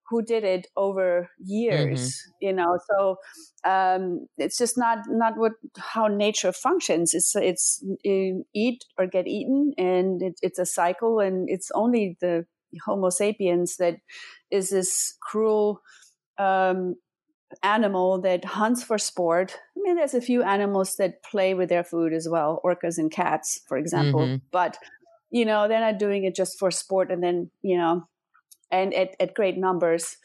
[0.10, 2.48] who did it over years mm-hmm.
[2.48, 3.16] you know so
[3.66, 9.74] um, it's just not not what how nature functions it's it's eat or get eaten
[9.78, 12.46] and it, it's a cycle and it's only the
[12.86, 13.96] homo sapiens that
[14.52, 15.82] is this cruel
[16.38, 16.96] um,
[17.62, 19.58] animal that hunts for sport.
[19.78, 23.12] I mean, there's a few animals that play with their food as well, orcas and
[23.12, 24.22] cats, for example.
[24.22, 24.46] Mm-hmm.
[24.52, 24.78] But
[25.30, 28.08] you know, they're not doing it just for sport, and then you know,
[28.72, 30.18] and at, at great numbers.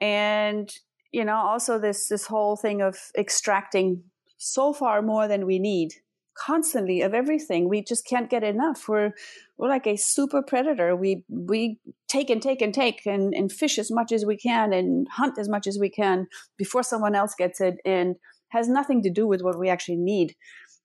[0.00, 0.72] And
[1.12, 4.04] you know, also this this whole thing of extracting
[4.38, 5.92] so far more than we need
[6.40, 7.68] constantly of everything.
[7.68, 8.88] We just can't get enough.
[8.88, 9.12] We're
[9.58, 10.96] we're like a super predator.
[10.96, 14.72] We we take and take and take and, and fish as much as we can
[14.72, 16.26] and hunt as much as we can
[16.56, 18.16] before someone else gets it and
[18.48, 20.34] has nothing to do with what we actually need.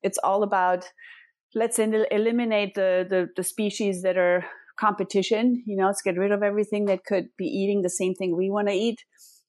[0.03, 0.91] It's all about
[1.55, 4.45] let's eliminate the, the, the species that are
[4.77, 5.63] competition.
[5.65, 8.51] You know, let's get rid of everything that could be eating the same thing we
[8.51, 8.99] want to eat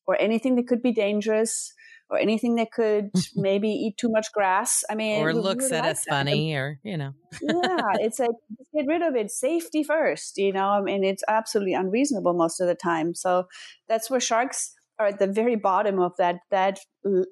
[0.06, 1.72] or anything that could be dangerous
[2.08, 4.84] or anything that could maybe eat too much grass.
[4.88, 6.10] I mean, or looks at like us that.
[6.10, 8.30] funny, or you know, yeah, it's like
[8.74, 9.30] get rid of it.
[9.30, 10.68] Safety first, you know.
[10.68, 13.14] I mean, it's absolutely unreasonable most of the time.
[13.14, 13.48] So
[13.88, 16.78] that's where sharks are at the very bottom of that that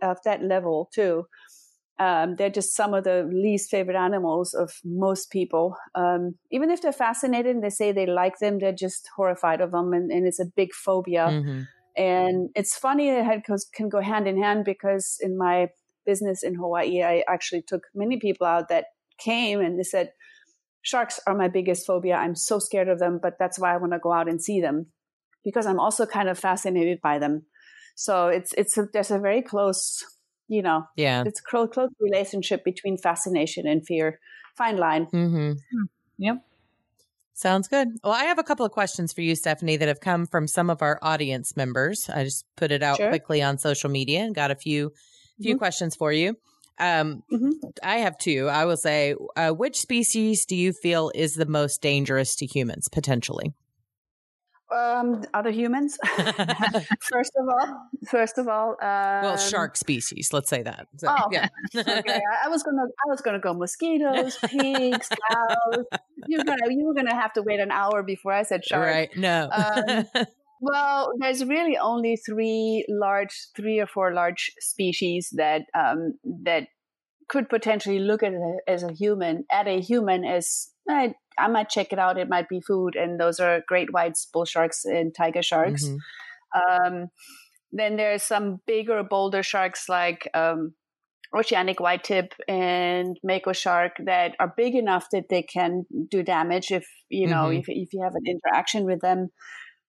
[0.03, 1.27] of that level too.
[2.01, 5.77] Um, they're just some of the least favorite animals of most people.
[5.95, 9.71] Um, even if they're fascinated and they say they like them, they're just horrified of
[9.71, 11.29] them, and, and it's a big phobia.
[11.31, 11.63] Mm-hmm.
[11.97, 15.69] And it's funny it can go hand in hand because in my
[16.05, 18.87] business in Hawaii, I actually took many people out that
[19.19, 20.11] came and they said,
[20.83, 22.17] Sharks are my biggest phobia.
[22.17, 24.61] I'm so scared of them, but that's why I want to go out and see
[24.61, 24.87] them
[25.43, 27.47] because I'm also kind of fascinated by them.
[27.97, 30.05] So it's it's a, there's a very close,
[30.49, 34.19] you know, yeah, it's close close relationship between fascination and fear.
[34.59, 35.07] Fine line.
[35.07, 35.53] Mm-hmm.
[36.19, 36.45] Yep.
[37.37, 37.89] Sounds good.
[38.05, 40.71] Well, I have a couple of questions for you, Stefanie, that have come from some
[40.71, 42.09] of our audience members.
[42.09, 43.09] I just put it out sure.
[43.09, 44.93] quickly on social media and got a few
[45.41, 45.59] few mm-hmm.
[45.59, 46.37] questions for you.
[46.79, 47.51] Um, mm-hmm.
[47.83, 48.49] I have two.
[48.49, 52.89] I will say, uh, which species do you feel is the most dangerous to humans
[52.89, 53.53] potentially?
[54.75, 55.99] Um, other humans.
[57.01, 60.33] first of all, first of all, um, well, shark species.
[60.33, 60.89] Let's say that.
[60.97, 61.49] So, oh, yeah.
[61.77, 62.21] okay.
[62.45, 65.85] I was gonna, I was gonna go mosquitoes, pigs, cows.
[66.27, 68.87] You were gonna, you were gonna have to wait an hour before I said shark.
[68.87, 69.17] Right?
[69.17, 69.49] No.
[69.51, 70.27] Um,
[70.61, 76.69] well, there's really only three large, three or four large species that um, that
[77.29, 81.69] could potentially look at it as a human, at a human as I, I might
[81.69, 82.19] check it out.
[82.19, 85.85] It might be food, and those are great whites, bull sharks, and tiger sharks.
[85.85, 86.87] Mm-hmm.
[86.95, 87.09] Um,
[87.73, 90.75] then there's some bigger, bolder sharks like um,
[91.37, 96.71] oceanic white tip and mako shark that are big enough that they can do damage
[96.71, 97.59] if you know mm-hmm.
[97.59, 99.29] if if you have an interaction with them.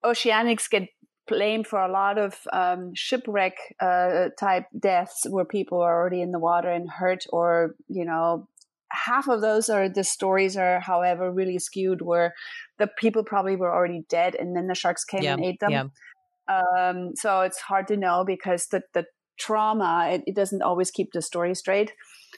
[0.03, 0.89] Oceanics get
[1.27, 6.31] blamed for a lot of um, shipwreck uh, type deaths where people are already in
[6.31, 8.47] the water and hurt or you know
[8.95, 12.33] half of those are the stories are however really skewed where
[12.79, 15.71] the people probably were already dead and then the sharks came yeah, and ate them.
[15.71, 16.61] yeah.
[16.89, 19.05] um, so it's hard to know because the, the
[19.37, 21.91] trauma it, it, doesn't always keep the story straight.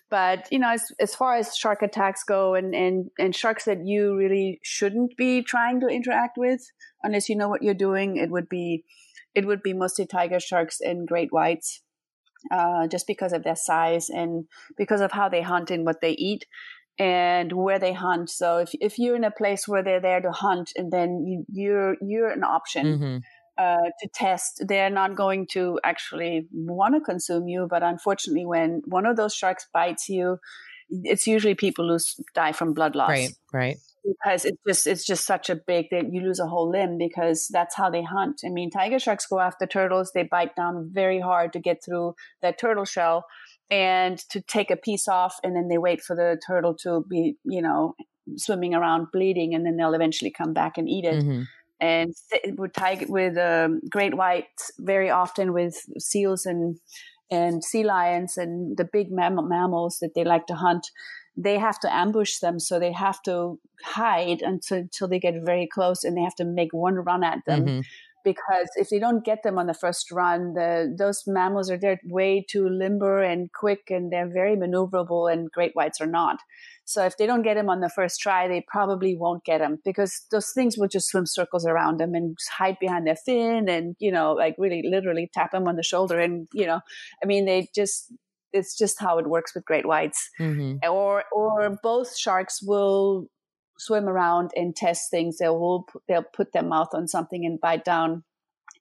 [0.10, 3.86] But you know as, as far as shark attacks go and, and and sharks that
[3.86, 6.62] you really shouldn't be trying to interact with
[7.04, 8.84] unless you know what you're doing it would be
[9.36, 11.82] it would be mostly tiger sharks and great whites
[12.52, 14.46] uh, just because of their size and
[14.78, 16.46] because of how they hunt and what they eat
[17.00, 18.30] and where they hunt.
[18.30, 21.46] So if if you're in a place where they're there to hunt, and then you,
[21.52, 22.86] you're you're an option.
[22.86, 23.18] Mm-hmm.
[23.60, 27.66] Uh, to test, they're not going to actually want to consume you.
[27.68, 30.38] But unfortunately, when one of those sharks bites you,
[30.92, 31.98] it's usually people who
[32.36, 33.10] die from blood loss.
[33.10, 33.78] Right, right
[34.08, 37.48] because it's just it's just such a big that you lose a whole limb because
[37.52, 38.42] that's how they hunt.
[38.46, 42.16] I mean, tiger sharks go after turtles; they bite down very hard to get through
[42.42, 43.26] that turtle shell
[43.70, 47.36] and to take a piece off, and then they wait for the turtle to be,
[47.44, 47.96] you know,
[48.38, 51.24] swimming around bleeding, and then they'll eventually come back and eat it.
[51.24, 51.44] Mm-hmm.
[51.80, 52.14] And
[52.58, 56.80] with tiger with um, great whites, very often with seals and
[57.30, 60.88] and sea lions and the big mam- mammals that they like to hunt
[61.38, 65.68] they have to ambush them so they have to hide until, until they get very
[65.72, 67.80] close and they have to make one run at them mm-hmm.
[68.24, 72.00] because if they don't get them on the first run the those mammals are they're
[72.06, 76.40] way too limber and quick and they're very maneuverable and great whites are not
[76.88, 79.80] so if they don't get them on the first try, they probably won't get them
[79.84, 83.98] because those things will just swim circles around them and hide behind their fin and,
[84.00, 86.18] you know, like really literally tap them on the shoulder.
[86.18, 86.80] And, you know,
[87.22, 88.14] I mean, they just,
[88.58, 90.30] it's just how it works with great whites.
[90.40, 90.90] Mm-hmm.
[90.90, 93.28] Or, or both sharks will
[93.78, 95.38] swim around and test things.
[95.38, 98.24] They'll, they'll put their mouth on something and bite down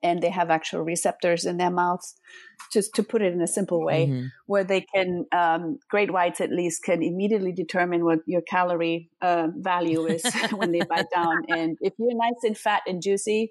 [0.03, 2.15] and they have actual receptors in their mouths
[2.73, 4.27] just to put it in a simple way mm-hmm.
[4.47, 9.49] where they can um, great whites at least can immediately determine what your calorie uh,
[9.57, 13.51] value is when they bite down and if you're nice and fat and juicy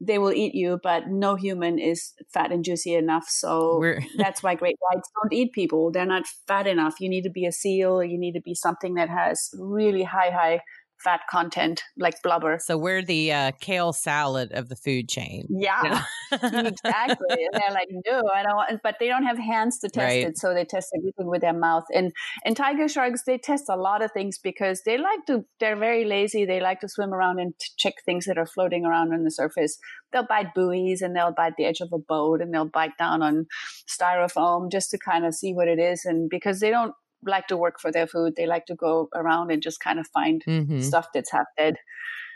[0.00, 3.80] they will eat you but no human is fat and juicy enough so
[4.16, 5.90] that's why great whites don't eat people.
[5.90, 7.00] They're not fat enough.
[7.00, 8.02] You need to be a seal.
[8.02, 10.60] You need to be something that has really high high
[11.02, 12.58] fat content like blubber.
[12.60, 15.46] So we're the uh, kale salad of the food chain.
[15.48, 17.26] Yeah, exactly.
[17.52, 20.26] And they're like, no, I don't want, but they don't have hands to test right.
[20.26, 20.38] it.
[20.38, 21.84] So they test everything with their mouth.
[21.94, 22.12] And,
[22.44, 26.04] and tiger sharks, they test a lot of things because they like to, they're very
[26.04, 26.44] lazy.
[26.44, 29.78] They like to swim around and check things that are floating around on the surface.
[30.12, 33.22] They'll bite buoys and they'll bite the edge of a boat and they'll bite down
[33.22, 33.46] on
[33.88, 36.04] styrofoam just to kind of see what it is.
[36.04, 38.34] And because they don't like to work for their food.
[38.36, 40.80] They like to go around and just kind of find mm-hmm.
[40.80, 41.76] stuff that's half dead.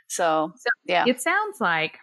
[0.07, 1.05] So, so, yeah.
[1.07, 1.99] It sounds like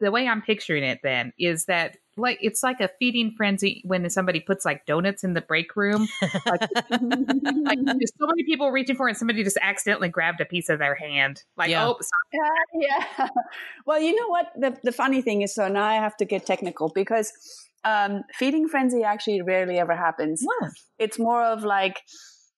[0.00, 4.08] the way I'm picturing it then is that like it's like a feeding frenzy when
[4.08, 6.08] somebody puts like donuts in the break room.
[6.22, 10.44] Like, like there's so many people reaching for it and somebody just accidentally grabbed a
[10.44, 11.42] piece of their hand.
[11.56, 11.86] Like, yeah.
[11.86, 11.98] oh,
[12.32, 13.28] yeah, yeah.
[13.86, 14.52] Well, you know what?
[14.56, 17.32] The, the funny thing is, so now I have to get technical because
[17.84, 20.44] um, feeding frenzy actually rarely ever happens.
[20.98, 22.00] It's more of like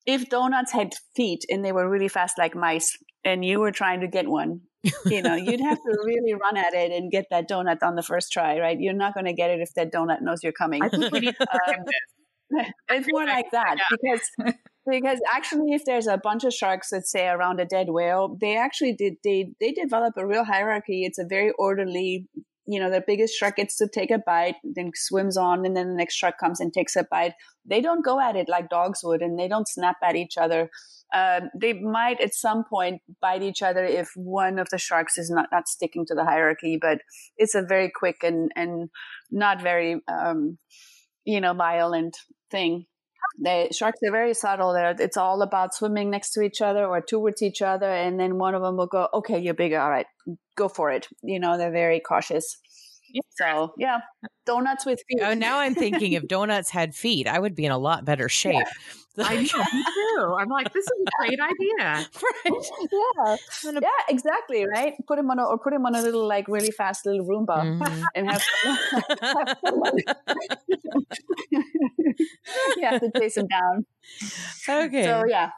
[0.07, 4.01] if donuts had feet and they were really fast like mice and you were trying
[4.01, 4.61] to get one,
[5.07, 8.03] you know, you'd have to really run at it and get that donut on the
[8.03, 8.79] first try, right?
[8.79, 10.83] You're not going to get it if that donut knows you're coming.
[10.85, 10.91] um,
[12.89, 14.55] it's more like that because
[14.89, 18.57] because actually if there's a bunch of sharks let's say around a dead whale they
[18.57, 22.25] actually did they they develop a real hierarchy it's a very orderly
[22.66, 25.88] you know, the biggest shark gets to take a bite, then swims on, and then
[25.88, 27.35] the next shark comes and takes a bite.
[27.64, 30.68] They don't go at it like dogs would, and they don't snap at each other.
[31.14, 35.31] Um, they might at some point bite each other if one of the sharks is
[35.31, 36.98] not, not sticking to the hierarchy, but
[37.37, 38.88] it's a very quick and, and
[39.31, 40.59] not very, um,
[41.24, 42.16] you know, violent
[42.50, 42.87] thing.
[43.38, 44.72] The sharks are very subtle.
[44.72, 48.38] There, it's all about swimming next to each other or towards each other, and then
[48.38, 49.79] one of them will go, "Okay, you're bigger.
[49.79, 50.07] All right,
[50.57, 52.57] go for it." You know, they're very cautious.
[53.31, 54.01] So yeah,
[54.46, 55.20] donuts with feet.
[55.22, 58.29] Oh, now I'm thinking if donuts had feet, I would be in a lot better
[58.29, 58.66] shape.
[59.18, 60.37] I know, me too.
[60.38, 61.76] I'm like, this is a great idea.
[62.46, 62.62] right.
[62.92, 63.37] Yeah.
[63.81, 64.66] Yeah, exactly.
[64.66, 64.94] Right.
[65.07, 67.81] Put him on a, or put him on a little, like, really fast little Roomba
[67.81, 68.02] mm-hmm.
[68.14, 68.42] and have,
[69.20, 69.57] have
[72.76, 73.87] you have to chase him down.
[74.68, 75.05] Okay.
[75.05, 75.50] So yeah.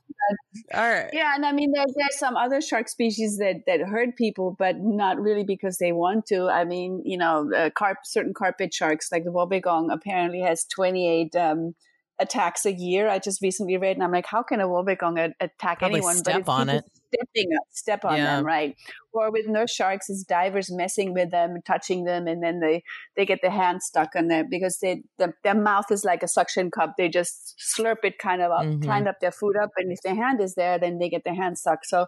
[0.75, 1.09] All right.
[1.12, 4.77] Yeah, and I mean, there, there's some other shark species that that hurt people, but
[4.79, 6.49] not really because they want to.
[6.49, 11.37] I mean, you know, uh, carp, certain carpet sharks like the wobbegong apparently has 28
[11.37, 11.75] um,
[12.21, 13.09] attacks a year.
[13.09, 16.17] I just recently read, and I'm like, how can a wobbegong attack Probably anyone?
[16.17, 16.85] Step but on it.
[17.15, 18.37] Stepping up, step on yeah.
[18.37, 18.77] them, right?
[19.13, 22.83] Or with nurse sharks, is divers messing with them, touching them, and then they
[23.17, 26.29] they get their hand stuck on them because they the, their mouth is like a
[26.29, 26.95] suction cup.
[26.99, 28.87] They just slurp it kind of up, mm-hmm.
[28.87, 31.35] kind up their food up, and if their hand is there, then they get their
[31.35, 31.85] hand stuck.
[31.85, 32.07] So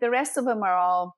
[0.00, 1.16] the rest of them are all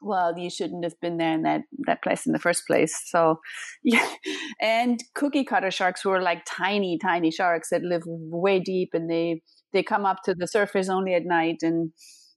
[0.00, 2.98] well, you shouldn't have been there in that, that place in the first place.
[3.06, 3.40] So,
[3.84, 4.08] yeah.
[4.60, 9.42] And cookie cutter sharks were like tiny, tiny sharks that live way deep and they,
[9.72, 11.58] they come up to the surface only at night.
[11.62, 11.92] And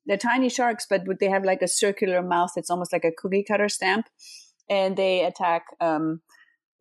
[0.06, 2.52] they're tiny sharks, but they have like a circular mouth.
[2.56, 4.08] that's almost like a cookie cutter stamp.
[4.70, 6.22] And they attack, um,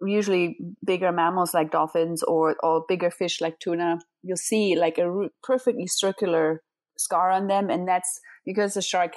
[0.05, 3.99] usually bigger mammals like dolphins or, or bigger fish like tuna.
[4.23, 6.63] You'll see like a perfectly circular
[6.99, 7.71] scar on them.
[7.71, 9.13] And that's because the shark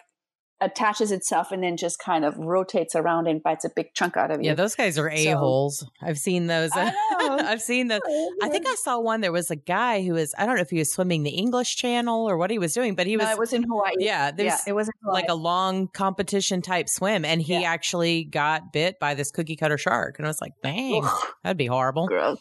[0.61, 4.31] attaches itself and then just kind of rotates around and bites a big chunk out
[4.31, 4.47] of you.
[4.47, 5.79] Yeah, those guys are a holes.
[5.79, 6.71] So, I've seen those.
[6.73, 8.01] I've seen those.
[8.05, 9.21] I oh, think I saw one.
[9.21, 10.33] There was a guy who was.
[10.37, 12.95] I don't know if he was swimming the English Channel or what he was doing,
[12.95, 13.25] but he was.
[13.25, 13.93] No, it was in Hawaii.
[13.99, 17.71] Yeah, there's yeah, it was like a long competition type swim, and he yeah.
[17.71, 21.03] actually got bit by this cookie cutter shark, and I was like, dang,
[21.43, 22.07] that'd be horrible.
[22.07, 22.39] Gross.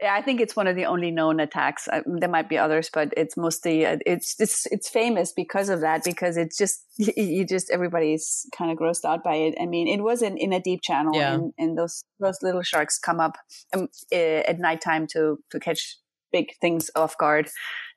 [0.00, 1.88] Yeah, I think it's one of the only known attacks.
[1.88, 5.80] Uh, there might be others, but it's mostly uh, it's it's it's famous because of
[5.80, 6.04] that.
[6.04, 9.54] Because it's just you just everybody's kind of grossed out by it.
[9.60, 11.34] I mean, it was in, in a deep channel, yeah.
[11.34, 13.36] and, and those those little sharks come up
[13.74, 15.96] um, uh, at nighttime to to catch
[16.30, 17.48] big things off guard.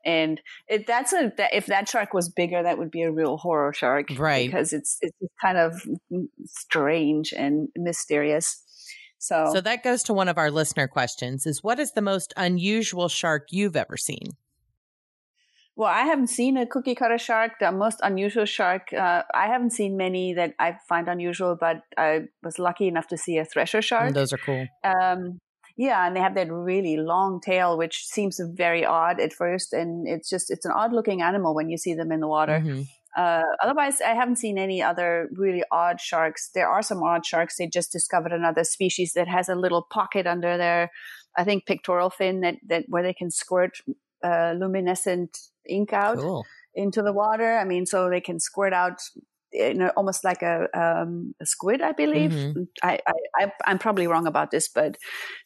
[0.06, 0.39] And
[0.70, 4.08] it, that's a if that shark was bigger, that would be a real horror shark,
[4.18, 4.47] right?
[4.50, 5.82] Because it's it's kind of
[6.45, 8.64] strange and mysterious.
[9.20, 12.34] So, so that goes to one of our listener questions: is what is the most
[12.36, 14.32] unusual shark you've ever seen?
[15.76, 17.53] Well, I haven't seen a cookie cutter shark.
[17.59, 22.28] The most unusual shark, uh, I haven't seen many that I find unusual, but I
[22.43, 24.07] was lucky enough to see a thresher shark.
[24.07, 24.67] And those are cool.
[24.84, 25.39] Um,
[25.78, 30.05] yeah, and they have that really long tail, which seems very odd at first, and
[30.05, 32.59] it's just it's an odd looking animal when you see them in the water.
[32.59, 32.82] Mm-hmm.
[33.20, 36.51] Uh, otherwise, I haven't seen any other really odd sharks.
[36.55, 37.57] There are some odd sharks.
[37.57, 40.89] They just discovered another species that has a little pocket under their,
[41.38, 43.72] I think, pectoral fin that that where they can squirt
[44.24, 46.45] uh, luminescent ink out cool.
[46.74, 47.57] into the water.
[47.57, 49.01] I mean, so they can squirt out
[49.52, 52.32] you know, almost like a, um, a squid, I believe.
[52.32, 52.64] Mm-hmm.
[52.84, 53.00] I,
[53.39, 54.97] I, am probably wrong about this, but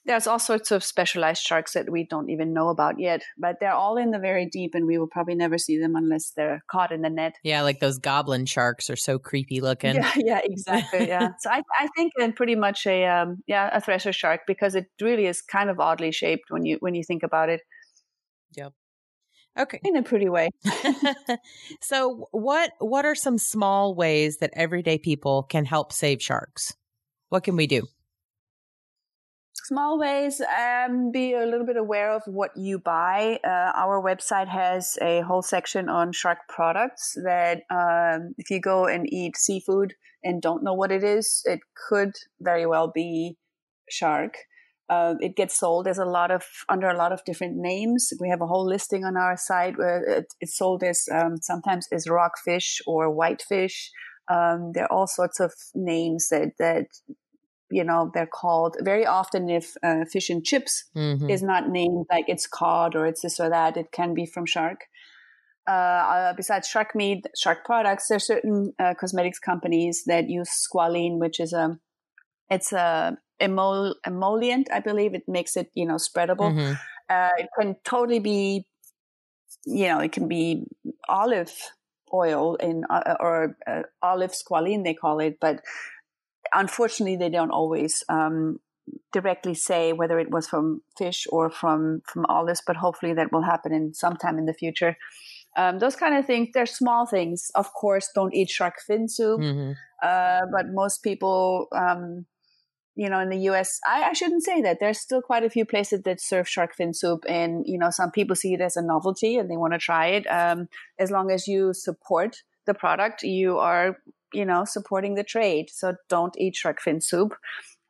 [0.05, 3.23] there's all sorts of specialized sharks that we don't even know about yet.
[3.37, 6.31] But they're all in the very deep, and we will probably never see them unless
[6.35, 7.35] they're caught in the net.
[7.43, 9.95] Yeah, like those goblin sharks are so creepy looking.
[9.95, 11.07] Yeah, yeah, exactly.
[11.07, 14.75] Yeah, so I, I think then pretty much a um, yeah a thresher shark because
[14.75, 17.61] it really is kind of oddly shaped when you when you think about it.
[18.55, 18.73] Yep.
[19.57, 19.79] Okay.
[19.83, 20.49] In a pretty way.
[21.81, 26.75] so what what are some small ways that everyday people can help save sharks?
[27.29, 27.87] What can we do?
[29.55, 33.39] Small ways, um, be a little bit aware of what you buy.
[33.45, 38.87] Uh, our website has a whole section on shark products that um, if you go
[38.87, 39.93] and eat seafood
[40.23, 43.37] and don't know what it is, it could very well be
[43.89, 44.33] shark.
[44.93, 48.11] Uh, it gets sold as a lot of under a lot of different names.
[48.19, 51.87] We have a whole listing on our site where it, it's sold as um, sometimes
[51.91, 53.91] as rockfish or whitefish.
[54.29, 56.87] Um, there are all sorts of names that that
[57.71, 59.49] you know they're called very often.
[59.49, 61.29] If uh, fish and chips mm-hmm.
[61.29, 64.45] is not named like it's cod or it's this or that, it can be from
[64.45, 64.79] shark.
[65.67, 70.49] Uh, uh, besides shark meat, shark products, there are certain uh, cosmetics companies that use
[70.49, 71.79] squalene, which is a
[72.49, 75.13] it's a emol- emollient, I believe.
[75.13, 76.51] It makes it, you know, spreadable.
[76.53, 76.73] Mm-hmm.
[77.09, 78.65] Uh, it can totally be,
[79.65, 80.65] you know, it can be
[81.07, 81.53] olive
[82.13, 85.61] oil in uh, or uh, olive squalene they call it, but
[86.53, 88.59] unfortunately they don't always um,
[89.11, 92.61] directly say whether it was from fish or from from olives.
[92.65, 94.95] But hopefully that will happen in sometime in the future.
[95.55, 97.51] Um, those kind of things, they're small things.
[97.53, 99.39] Of course, don't eat shark fin soup.
[99.39, 99.71] Mm-hmm.
[100.01, 102.25] Uh, but most people um,
[102.95, 104.79] you know, in the US, I, I, shouldn't say that.
[104.79, 108.11] There's still quite a few places that serve shark fin soup, and you know, some
[108.11, 110.25] people see it as a novelty and they want to try it.
[110.27, 110.67] Um,
[110.99, 113.97] as long as you support the product, you are,
[114.33, 115.69] you know, supporting the trade.
[115.71, 117.35] So don't eat shark fin soup.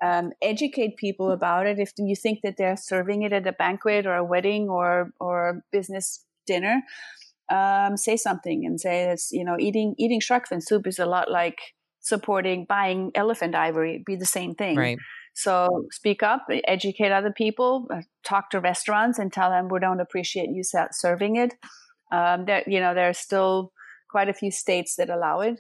[0.01, 1.79] Um, educate people about it.
[1.79, 5.63] If you think that they're serving it at a banquet or a wedding or or
[5.71, 6.81] business dinner,
[7.49, 11.05] um, say something and say it's you know eating eating shark fin soup is a
[11.05, 11.59] lot like
[12.03, 14.77] supporting buying elephant ivory be the same thing.
[14.77, 14.99] Right.
[15.33, 19.99] So speak up, educate other people, uh, talk to restaurants, and tell them we don't
[19.99, 21.55] appreciate you serving it.
[22.11, 23.71] Um, there, you know, there are still
[24.09, 25.59] quite a few states that allow it.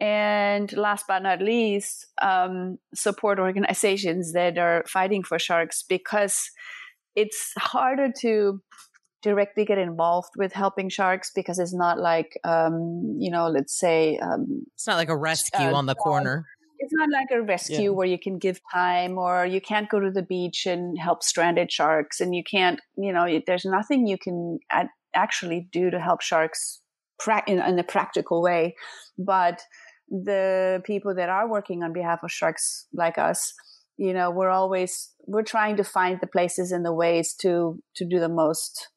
[0.00, 6.50] And last but not least, um, support organizations that are fighting for sharks because
[7.14, 8.60] it's harder to
[9.24, 14.18] directly get involved with helping sharks because it's not like um, you know let's say
[14.18, 16.46] um, it's not like a rescue uh, on the corner.
[16.78, 17.88] it's not like a rescue yeah.
[17.88, 21.72] where you can give time or you can't go to the beach and help stranded
[21.72, 26.20] sharks and you can't you know there's nothing you can ad- actually do to help
[26.20, 26.82] sharks
[27.18, 28.74] pra- in, in a practical way.
[29.18, 29.62] But
[30.10, 33.54] the people that are working on behalf of sharks like us
[33.96, 38.04] you know we're always we're trying to find the places and the ways to to
[38.04, 38.88] do the most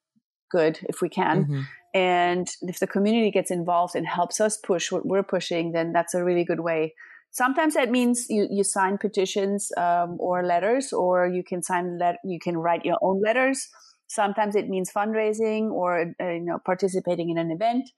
[0.49, 1.45] good if we can.
[1.45, 1.61] Mm-hmm.
[1.93, 6.13] And if the community gets involved and helps us push what we're pushing, then that's
[6.13, 6.93] a really good way.
[7.31, 12.17] Sometimes that means you, you sign petitions um, or letters, or you can sign let
[12.23, 13.67] you can write your own letters.
[14.07, 17.89] Sometimes it means fundraising or uh, you know participating in an event,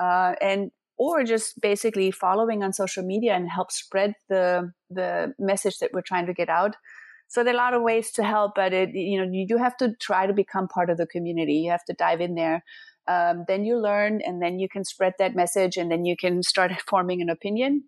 [0.00, 5.78] uh, and or just basically following on social media and help spread the the message
[5.78, 6.74] that we're trying to get out.
[7.28, 9.58] So there are a lot of ways to help, but it, you know, you do
[9.58, 11.54] have to try to become part of the community.
[11.54, 12.64] You have to dive in there.
[13.06, 16.42] Um, then you learn, and then you can spread that message, and then you can
[16.42, 17.84] start forming an opinion.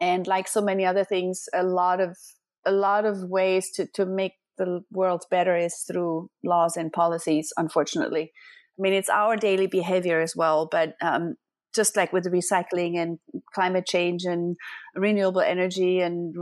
[0.00, 2.16] And like so many other things, a lot of
[2.64, 7.52] a lot of ways to to make the world better is through laws and policies.
[7.56, 8.32] Unfortunately,
[8.78, 10.68] I mean it's our daily behavior as well.
[10.70, 11.34] But um,
[11.74, 13.18] just like with recycling and
[13.54, 14.56] climate change and
[14.94, 16.34] renewable energy and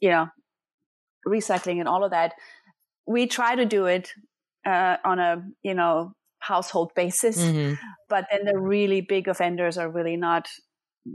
[0.00, 0.28] you know
[1.26, 2.34] recycling and all of that,
[3.06, 4.12] we try to do it
[4.66, 7.40] uh, on a you know household basis.
[7.40, 7.74] Mm-hmm.
[8.08, 10.48] But then the really big offenders are really not.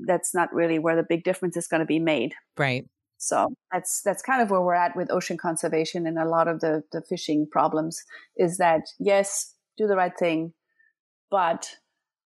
[0.07, 2.33] That's not really where the big difference is going to be made.
[2.57, 2.85] Right.
[3.17, 6.59] So that's that's kind of where we're at with ocean conservation and a lot of
[6.59, 8.01] the the fishing problems
[8.35, 10.53] is that yes, do the right thing,
[11.31, 11.71] but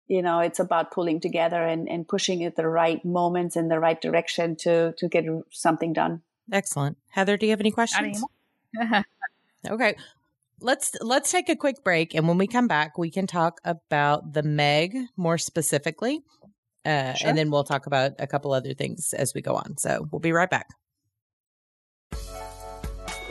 [0.07, 3.79] you know it's about pulling together and, and pushing at the right moments in the
[3.79, 6.21] right direction to to get something done.
[6.51, 7.37] Excellent, Heather.
[7.37, 8.23] Do you have any questions?
[9.69, 9.95] okay,
[10.61, 14.33] let's let's take a quick break, and when we come back, we can talk about
[14.33, 16.21] the Meg more specifically.
[16.85, 17.29] Uh, sure.
[17.29, 19.77] And then we'll talk about a couple other things as we go on.
[19.77, 20.67] So we'll be right back.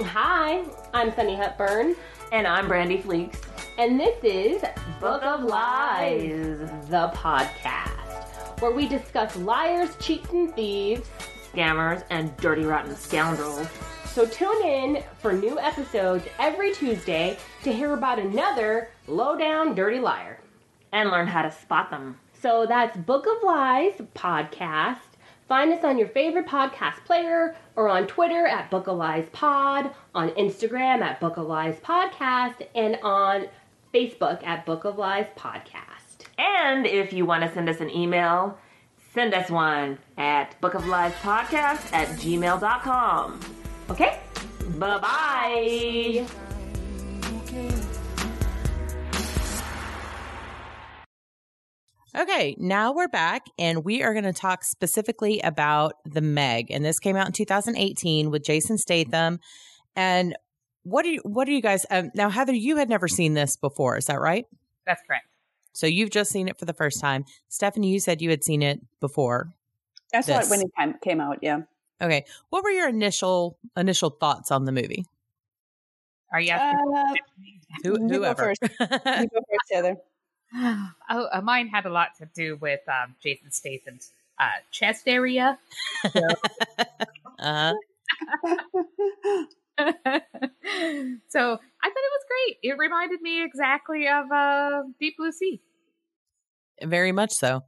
[0.02, 0.62] Hi,
[0.92, 1.96] I'm Sunny Hepburn.
[2.32, 3.40] And I'm Brandy Fleeks.
[3.78, 4.62] And this is
[5.00, 6.58] Book of Lies,
[6.90, 11.08] the podcast, where we discuss liars, cheats, and thieves,
[11.56, 13.66] scammers, and dirty, rotten scoundrels.
[14.04, 19.98] So tune in for new episodes every Tuesday to hear about another low down dirty
[19.98, 20.40] liar.
[20.92, 22.18] And learn how to spot them.
[22.40, 24.98] So that's Book of Lies podcast.
[25.48, 29.90] Find us on your favorite podcast player or on Twitter at Book of Lies Pod,
[30.14, 33.46] on Instagram at Book of Lies Podcast, and on
[33.94, 36.26] Facebook at Book of Lies Podcast.
[36.38, 38.58] And if you want to send us an email,
[39.16, 43.40] send us one at Book of Lies Podcast at gmail.com.
[43.88, 44.20] Okay?
[44.76, 46.26] Bye bye.
[52.14, 56.70] Okay, now we're back and we are going to talk specifically about The Meg.
[56.70, 59.40] And this came out in 2018 with Jason Statham.
[59.94, 60.36] And
[60.82, 63.56] what do you, what do you guys, um, now Heather, you had never seen this
[63.56, 63.96] before.
[63.96, 64.44] Is that right?
[64.86, 65.25] That's correct.
[65.76, 67.26] So you've just seen it for the first time.
[67.50, 69.52] Stefanie, you said you had seen it before.
[70.14, 71.40] I saw it when it came out.
[71.42, 71.64] Yeah.
[72.00, 72.24] Okay.
[72.48, 75.04] What were your initial, initial thoughts on the movie?
[76.32, 76.94] Are you asking?
[76.96, 77.14] Uh,
[77.82, 78.14] Who, whoever.
[78.14, 79.96] You go first, you go first Heather.
[81.10, 85.58] oh, uh, mine had a lot to do with um, Jason Statham's uh, chest area.
[86.10, 86.20] So.
[87.38, 87.74] uh-huh.
[89.78, 92.56] so I thought it was great.
[92.62, 95.60] It reminded me exactly of uh, Deep Blue Sea.
[96.82, 97.62] Very much so.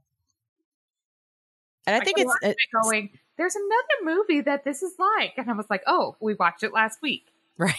[1.87, 3.09] And I, I think it's, it's going.
[3.37, 6.73] There's another movie that this is like, and I was like, "Oh, we watched it
[6.73, 7.25] last week."
[7.57, 7.73] Right.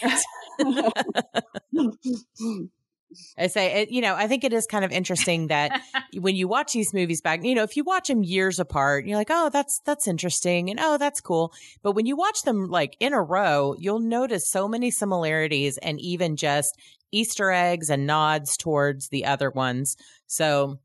[3.37, 5.81] I say, it, you know, I think it is kind of interesting that
[6.17, 9.17] when you watch these movies back, you know, if you watch them years apart, you're
[9.17, 11.53] like, oh, that's that's interesting, and oh, that's cool.
[11.81, 15.99] But when you watch them like in a row, you'll notice so many similarities and
[15.99, 16.77] even just
[17.11, 19.97] Easter eggs and nods towards the other ones.
[20.27, 20.79] So,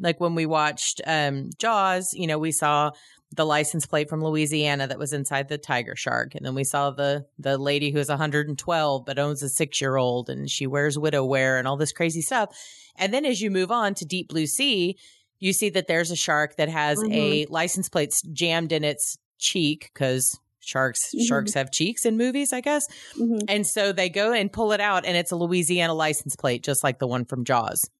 [0.00, 2.92] like when we watched um, Jaws, you know, we saw
[3.32, 6.34] the license plate from Louisiana that was inside the tiger shark.
[6.34, 10.50] And then we saw the the lady who is 112 but owns a 6-year-old and
[10.50, 12.56] she wears widow wear and all this crazy stuff.
[12.96, 14.96] And then as you move on to Deep Blue Sea,
[15.38, 17.12] you see that there's a shark that has mm-hmm.
[17.12, 21.24] a license plate jammed in its cheek cuz sharks mm-hmm.
[21.24, 22.86] sharks have cheeks in movies, I guess.
[23.18, 23.46] Mm-hmm.
[23.48, 26.84] And so they go and pull it out and it's a Louisiana license plate just
[26.84, 27.90] like the one from Jaws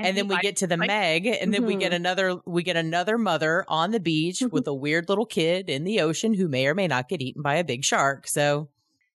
[0.00, 1.66] and, and then we get to the like, Meg, and then mm-hmm.
[1.66, 1.96] we get mm-hmm.
[1.96, 6.00] another we get another mother on the beach with a weird little kid in the
[6.00, 8.26] ocean who may or may not get eaten by a big shark.
[8.26, 8.68] So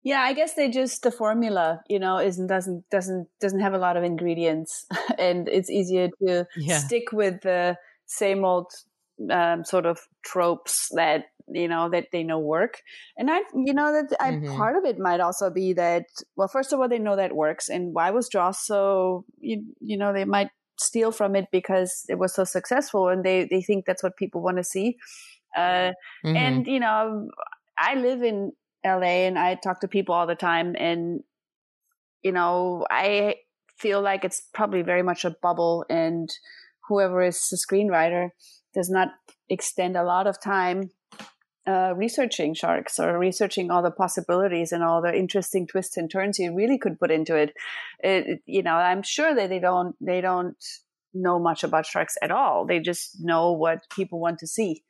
[0.04, 3.80] yeah, I guess they just the formula, you know, isn't doesn't doesn't doesn't have a
[3.80, 4.86] lot of ingredients,
[5.20, 6.78] and it's easier to yeah.
[6.78, 8.72] stick with the same old
[9.32, 12.82] um, sort of tropes that you know that they know work
[13.18, 14.56] and i you know that I, mm-hmm.
[14.58, 16.06] part of it might also be that
[16.36, 19.96] well first of all they know that works and why was jaws so you, you
[19.96, 23.86] know they might steal from it because it was so successful and they, they think
[23.86, 24.98] that's what people want to see.
[25.56, 25.92] Uh,
[26.26, 26.36] mm-hmm.
[26.36, 27.30] And, you know,
[27.78, 28.52] I live in
[28.86, 31.22] LA and I talk to people all the time and,
[32.24, 33.36] you know, I
[33.78, 36.30] feel like it's probably very much a bubble and
[36.88, 38.30] whoever is the screenwriter
[38.74, 39.10] does not
[39.50, 40.92] extend a lot of time
[41.68, 46.40] uh, researching sharks or researching all the possibilities and all the interesting twists and turns
[46.40, 47.54] you really could put into it.
[48.00, 48.42] it.
[48.46, 50.58] You know, I'm sure that they don't they don't
[51.14, 52.66] know much about sharks at all.
[52.66, 54.84] They just know what people want to see.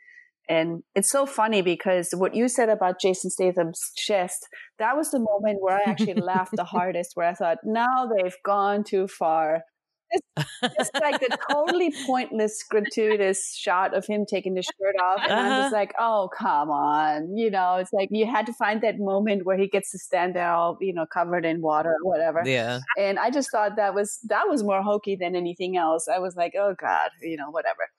[0.47, 4.47] And it's so funny because what you said about Jason Statham's chest,
[4.77, 8.35] that was the moment where I actually laughed the hardest, where I thought, now they've
[8.43, 9.63] gone too far.
[10.11, 10.27] It's,
[10.61, 15.19] it's like the totally pointless, gratuitous shot of him taking the shirt off.
[15.23, 15.75] And I'm just Uh-huh.
[15.75, 17.35] like, oh, come on.
[17.37, 20.35] You know, it's like you had to find that moment where he gets to stand
[20.35, 22.43] there all, you know, covered in water or whatever.
[22.45, 22.79] Yeah.
[22.97, 26.07] And I just thought that was that was more hokey than anything else.
[26.07, 27.89] I was like, oh God, you know, whatever.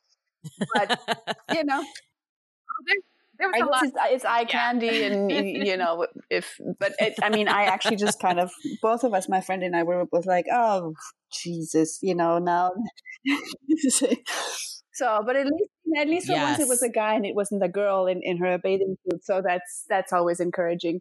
[0.75, 1.01] But
[1.53, 1.85] you know,
[3.39, 3.85] There was I a lot.
[3.85, 4.47] it's, uh, it's eye yeah.
[4.47, 5.31] candy, and
[5.67, 8.51] you know, if but it, I mean, I actually just kind of
[8.83, 10.95] both of us, my friend and I, were both like, oh
[11.33, 12.73] Jesus, you know, now.
[14.93, 17.63] so, but at least at least for once it was a guy and it wasn't
[17.63, 21.01] a girl in, in her bathing suit, so that's that's always encouraging.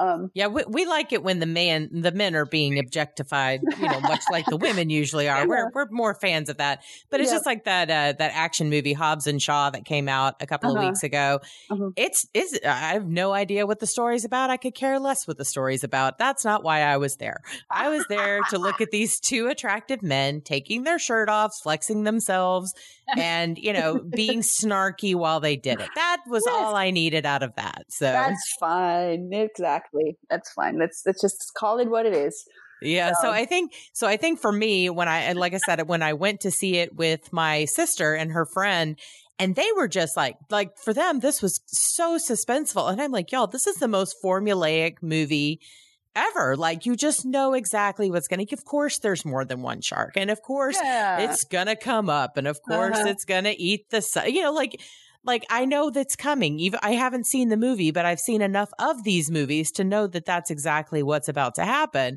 [0.00, 3.86] Um, Yeah, we, we like it when the man the men are being objectified, you
[3.88, 5.46] know, much like the women usually are.
[5.48, 6.82] We're we're more fans of that.
[7.10, 10.36] But it's just like that uh, that action movie Hobbs and Shaw that came out
[10.40, 10.80] a couple Uh-huh.
[10.80, 11.40] of weeks ago.
[11.70, 11.90] Uh-huh.
[11.96, 14.50] It's is I have no idea what the story's about.
[14.50, 16.18] I could care less what the story's about.
[16.18, 17.42] That's not why I was there.
[17.70, 22.04] I was there to look at these two attractive men taking their shirt off, flexing
[22.04, 22.74] themselves,
[23.16, 25.88] and you know, being snarky while they did it.
[25.94, 26.54] That was Yes.
[26.56, 27.84] all I needed out of that.
[27.88, 29.30] So That's fine.
[29.32, 30.16] Exactly.
[30.28, 30.78] That's fine.
[30.78, 32.44] Let's let's just call it what it is.
[32.82, 33.12] Yeah.
[33.14, 35.86] So So- I think, so I think for me, when I, and like I said,
[35.86, 38.98] when I went to see it with my sister and her friend,
[39.38, 42.90] and they were just like, like for them, this was so suspenseful.
[42.90, 45.60] And I'm like, y'all, this is the most formulaic movie
[46.16, 46.56] ever.
[46.56, 50.12] Like you just know exactly what's going to, of course, there's more than one shark.
[50.16, 51.18] And of course, Yeah.
[51.20, 53.08] it's gonna come up and of course Uh-huh.
[53.08, 54.80] it's gonna eat the su- you know like
[55.24, 58.70] like i know that's coming even i haven't seen the movie but i've seen enough
[58.78, 62.16] of these movies to know that that's exactly what's about to happen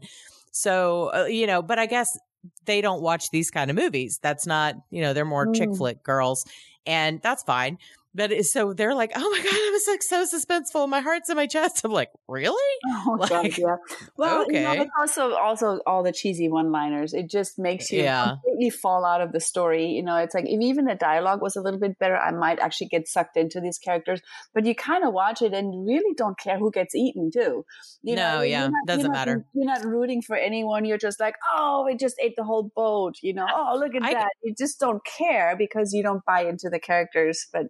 [0.51, 2.17] so uh, you know but i guess
[2.65, 5.77] they don't watch these kind of movies that's not you know they're more chick Mm.
[5.77, 6.45] flick girls
[6.85, 7.77] and that's fine
[8.15, 11.35] but so they're like oh my god it was like so suspenseful my heart's in
[11.35, 12.57] my chest i'm like really
[13.05, 13.75] Oh Like, God, yeah.
[14.17, 14.89] Well, you know, okay.
[14.99, 17.13] also also all the cheesy one-liners.
[17.13, 18.31] It just makes you Yeah.
[18.43, 19.87] completely fall out of the story.
[19.87, 22.59] You know, it's like if even the dialogue was a little bit better, I might
[22.59, 24.19] actually get sucked into these characters.
[24.53, 27.65] But you kind of watch it and really don't care who gets eaten, too.
[28.03, 29.45] You No, know, yeah, not- doesn't you're not- matter.
[29.53, 30.83] You're not rooting for anyone.
[30.85, 33.15] You're just like, oh, it just ate the whole boat.
[33.21, 34.31] You know, oh, look at I- that.
[34.43, 37.47] You just don't care because you don't buy into the characters.
[37.53, 37.67] But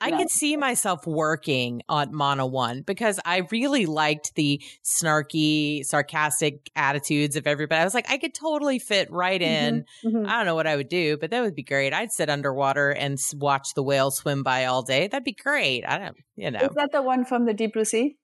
[0.00, 6.70] I could see myself working on Mana One because I really liked the snarky, sarcastic
[6.76, 7.80] attitudes of everybody.
[7.80, 9.84] I was like, I could totally fit right in.
[10.04, 10.26] Mhm.
[10.26, 11.92] I don't know what I would do, but that would be great.
[11.92, 15.08] I'd sit underwater and watch the whales swim by all day.
[15.08, 15.84] That'd be great.
[15.86, 16.60] I don't, you know.
[16.60, 18.16] is that the one from the Deep Blue Sea?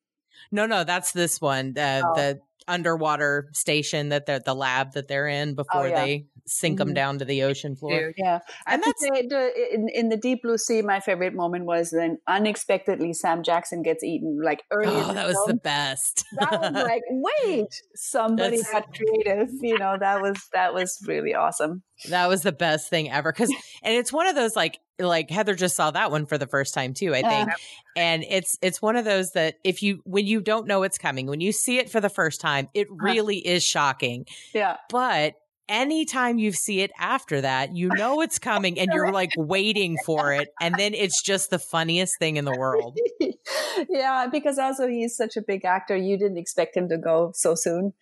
[0.52, 2.14] No, no, that's this one, uh, Oh.
[2.14, 6.04] the underwater station that the the lab that they're in before Oh, yeah.
[6.04, 6.94] they sink them Mhm.
[6.94, 8.12] down to the ocean floor.
[8.16, 11.64] Yeah, And have to say, the, in, in the Deep Blue Sea, my favorite moment
[11.64, 14.40] was when unexpectedly Sam Jackson gets eaten.
[14.42, 16.24] Like early, in Oh, the that was the best.
[16.38, 19.48] that was like, wait, somebody That's- got creative.
[19.60, 21.82] You know, that was that was really awesome.
[22.10, 23.32] That was the best thing ever.
[23.32, 23.50] Cause,
[23.82, 26.74] and it's one of those like, like Heather just saw that one for the first
[26.74, 27.30] time too, I Yeah.
[27.44, 27.50] think.
[27.96, 31.26] And it's, it's one of those that if you, when you don't know it's coming,
[31.26, 32.96] when you see it for the first time, it Uh-huh.
[33.02, 34.26] really is shocking.
[34.54, 35.34] Yeah, But
[35.68, 40.32] anytime you see it after that, you know it's coming and you're like waiting for
[40.32, 40.48] it.
[40.60, 42.96] And then it's just the funniest thing in the world.
[43.88, 45.96] yeah, because also he's such a big actor.
[45.96, 47.92] You didn't expect him to go so soon.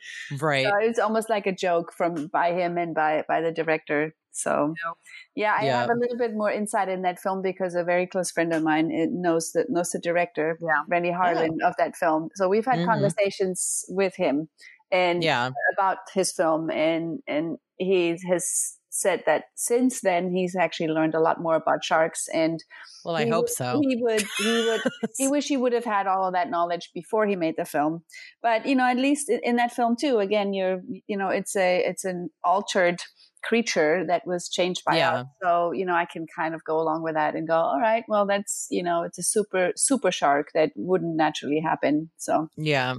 [0.41, 0.67] Right.
[0.67, 4.15] So it's almost like a joke from by him and by by the director.
[4.33, 4.75] So
[5.37, 5.81] yeah, I Yeah.
[5.81, 8.62] have a little bit more insight in that film because a very close friend of
[8.62, 10.83] mine knows the knows the director, Yeah.
[10.89, 12.31] Renny Harlin of that film.
[12.35, 12.87] So we've had Mhm.
[12.87, 14.49] conversations with him
[14.95, 15.51] and Yeah.
[15.75, 18.45] about his film, and and he has
[18.91, 22.61] said that since then he's actually learned a lot more about sharks and
[23.05, 23.81] Well, I hope would- so.
[23.83, 24.83] He would he would
[25.21, 27.93] he wish he would have had all of that knowledge before he made the film
[28.47, 30.79] but you know at least in, in that film too again you're
[31.11, 32.99] you know it's a it's an altered
[33.49, 35.15] creature that was changed by Yeah.
[35.15, 37.81] us so you know i can kind of go along with that and go all
[37.91, 42.47] right well that's you know it's a super super shark that wouldn't naturally happen so
[42.57, 42.95] Yeah.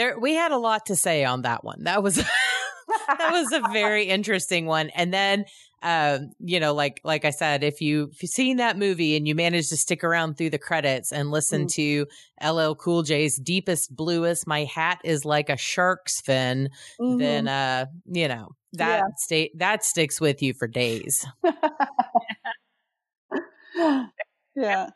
[0.00, 1.84] There we had a lot to say on that one.
[1.84, 2.14] That was
[3.18, 4.88] that was a very interesting one.
[4.94, 5.44] And then
[5.82, 9.28] um, you know, like like I said, if you if you've seen that movie and
[9.28, 11.74] you manage to stick around through the credits and listen Mm.
[11.74, 12.06] to
[12.42, 18.26] LL Cool J's deepest bluest, my hat is like a shark's fin, then uh, you
[18.26, 19.14] know, that Yeah.
[19.18, 21.26] state that sticks with you for days.
[23.76, 24.04] yeah
[24.56, 24.86] yeah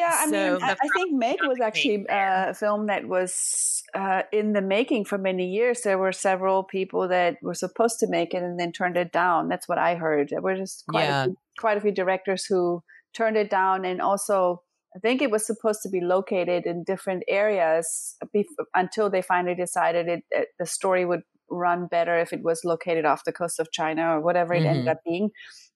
[0.00, 4.22] i So mean I, I think meg was actually uh, a film that was uh,
[4.32, 8.32] in the making for many years there were several people that were supposed to make
[8.34, 11.22] it and then turned it down that's what i heard there were just quite, Yeah.
[11.22, 12.82] a, few, quite a few directors who
[13.14, 14.62] turned it down and also
[14.96, 19.54] i think it was supposed to be located in different areas bef- until they finally
[19.54, 21.20] decided it, it the story would
[21.50, 24.70] run better if it was located off the coast of China or whatever it Mhm.
[24.70, 25.28] ended up being.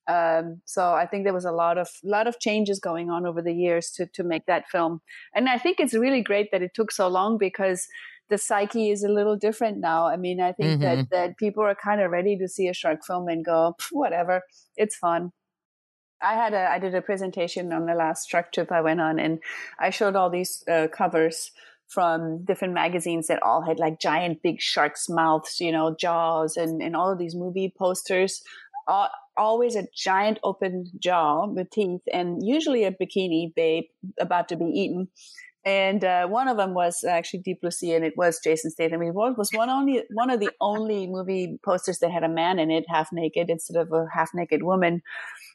[0.08, 3.42] Um, so I think there was a lot of lot of changes going on over
[3.42, 5.00] the years to to make that film,
[5.34, 7.86] and I think it's really great that it took so long because
[8.28, 10.06] the psyche is a little different now.
[10.06, 13.04] I mean, I think that that people are kind of ready to see a shark
[13.04, 14.42] film and go, whatever,
[14.76, 15.32] it's fun.
[16.22, 19.18] I had a I did a presentation on the last shark trip I went on,
[19.18, 19.38] and
[19.78, 21.50] I showed all these uh, covers
[21.88, 26.82] from different magazines that all had like giant big sharks' mouths, you know, jaws, and
[26.82, 28.42] and all of these movie posters.
[28.88, 33.84] All, always a giant open jaw with teeth, and usually a bikini babe
[34.20, 35.08] about to be eaten.
[35.64, 39.02] And uh, one of them was actually Deep Blue Sea, and it was Jason Statham.
[39.02, 42.70] It was, one only one of the only movie posters that had a man in
[42.70, 45.02] it, half naked instead of a half naked woman.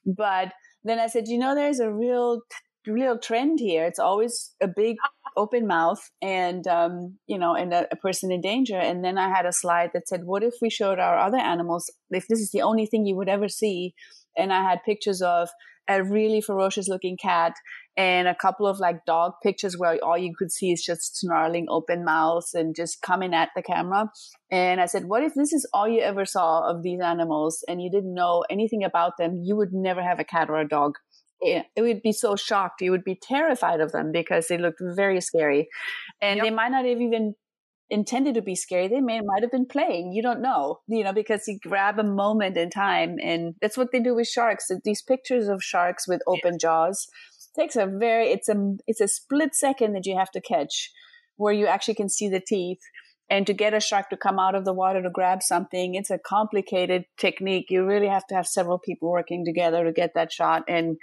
[0.05, 0.51] But
[0.83, 2.41] then I said, you know, there's a real
[2.87, 3.85] real trend here.
[3.85, 4.97] It's always a big
[5.37, 8.77] open mouth and um, you know, and a, a person in danger.
[8.77, 11.89] And then I had a slide that said, what if we showed our other animals
[12.09, 13.93] if this is the only thing you would ever see?
[14.37, 15.49] And I had pictures of
[15.87, 17.53] a really ferocious looking cat
[17.97, 21.65] and a couple of like dog pictures where all you could see is just snarling
[21.69, 24.09] open mouths and just coming at the camera.
[24.49, 27.81] And I said, what if this is all you ever saw of these animals and
[27.81, 29.41] you didn't know anything about them?
[29.43, 30.93] You would never have a cat or a dog.
[31.41, 32.81] It it would be so shocked.
[32.81, 35.67] You would be terrified of them because they looked very scary.
[36.21, 36.45] And Yep.
[36.45, 37.35] they might not have even
[37.89, 38.87] intended to be scary.
[38.87, 40.13] They may might have been playing.
[40.13, 43.91] You don't know, you know, because you grab a moment in time, and that's what
[43.91, 44.71] they do with sharks.
[44.83, 47.07] These pictures of sharks with open jaws
[47.55, 48.55] takes a very it's a
[48.87, 50.91] it's a split second that you have to catch,
[51.35, 52.79] where you actually can see the teeth.
[53.31, 56.11] And to get a shark to come out of the water to grab something, it's
[56.11, 57.71] a complicated technique.
[57.71, 60.65] You really have to have several people working together to get that shot.
[60.67, 60.97] And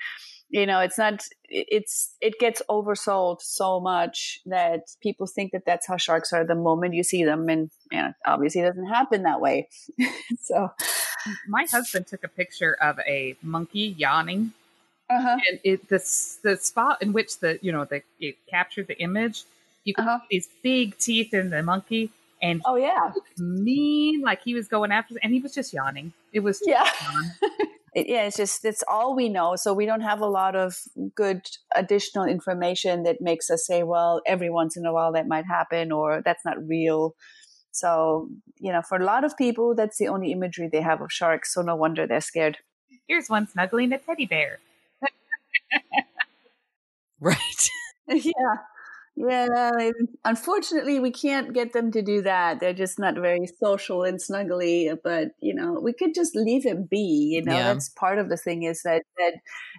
[0.51, 5.87] you know it's not it's it gets oversold so much that people think that that's
[5.87, 7.71] how sharks are the moment you see them and
[8.27, 9.69] obviously it doesn't happen that way
[10.41, 10.71] so
[11.47, 14.53] My husband took a picture of a monkey yawning,
[15.11, 15.39] uh-huh.
[15.49, 15.99] and it the
[16.43, 19.45] the spot in which the you know the it captured the image.
[19.85, 20.21] You could Uh-huh.
[20.31, 22.11] see these big teeth in the monkey,
[22.43, 23.13] and oh yeah.
[23.39, 26.13] mean like he was going after, and he was just yawning.
[26.33, 26.91] It was just yeah.
[27.95, 29.57] it, yeah it's just it's all we know.
[29.57, 30.77] So we don't have a lot of
[31.15, 31.43] good
[31.75, 35.93] additional information that makes us say well every once in a while that might happen
[35.93, 37.15] or that's not real.
[37.71, 38.29] So
[38.59, 41.55] you know for a lot of people that's the only imagery they have of sharks.
[41.55, 42.59] So no wonder they're scared.
[43.07, 44.59] Here's one snuggling a teddy bear.
[47.21, 47.69] Right.
[48.09, 48.57] yeah
[49.27, 49.91] yeah
[50.25, 52.61] unfortunately we can't get them to do that.
[52.61, 56.87] They're just not very social and snuggly but you know we could just leave him
[56.89, 57.55] be you know?
[57.55, 57.73] Yeah.
[57.73, 59.35] that's part of the thing is that that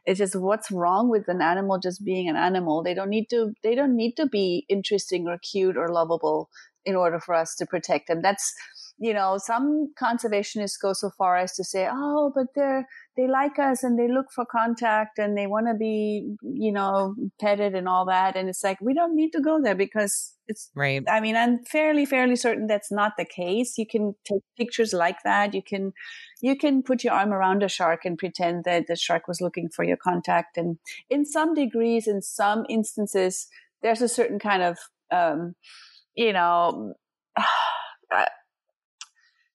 [0.06, 2.84] it's just what's wrong with an animal just being an animal?
[2.84, 6.50] They don't need to they don't need to be interesting or cute or lovable
[6.86, 8.22] in order for us to protect them.
[8.22, 8.54] That's
[9.00, 12.88] you know some conservationists go so far as to say oh but they're
[13.20, 17.16] they like us and they look for contact and they want to be you know
[17.40, 18.38] petted and all that.
[18.38, 21.04] And it's like we don't need to go there because it's Right.
[21.08, 23.78] i mean i'm fairly fairly certain that's not the case.
[23.78, 25.54] You can take pictures like that.
[25.54, 25.92] You can
[26.42, 29.70] you can put your arm around a shark and pretend that the shark was looking
[29.70, 30.58] for your contact.
[30.58, 30.78] And
[31.10, 33.48] in some degrees in some instances
[33.82, 34.78] there's a certain kind of
[35.12, 35.56] um
[36.16, 36.94] you know
[37.38, 38.26] uh,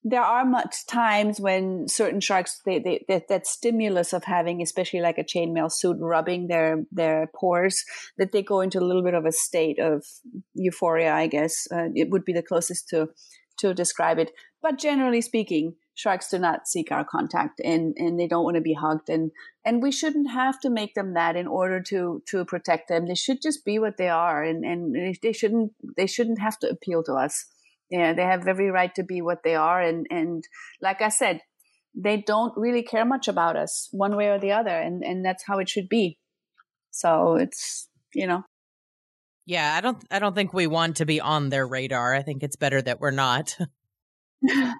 [0.06, 5.00] there are much times when certain sharks they, they that, that stimulus of having especially
[5.00, 7.82] like a chainmail suit rubbing their their pores
[8.18, 10.04] that they go into a little bit of a state of
[10.54, 13.08] euphoria i guess uh, it would be the closest to
[13.58, 14.32] to describe it.
[14.62, 18.62] But generally speaking sharks do not seek our contact and and they don't want to
[18.62, 19.08] be hugged.
[19.08, 19.30] And
[19.64, 23.06] and we shouldn't have to make them that in order to to protect them.
[23.06, 26.68] They should just be what they are and and they shouldn't they shouldn't have to
[26.68, 27.46] appeal to us
[27.90, 30.44] yeah, they have every right to be what they are, and and
[30.80, 31.40] like I said,
[31.94, 35.44] they don't really care much about us one way or the other, and and that's
[35.46, 36.18] how it should be.
[36.90, 38.44] So it's you know,
[39.46, 42.14] Yeah, I don't I don't think we want to be on their radar.
[42.14, 43.56] I think it's better that we're not.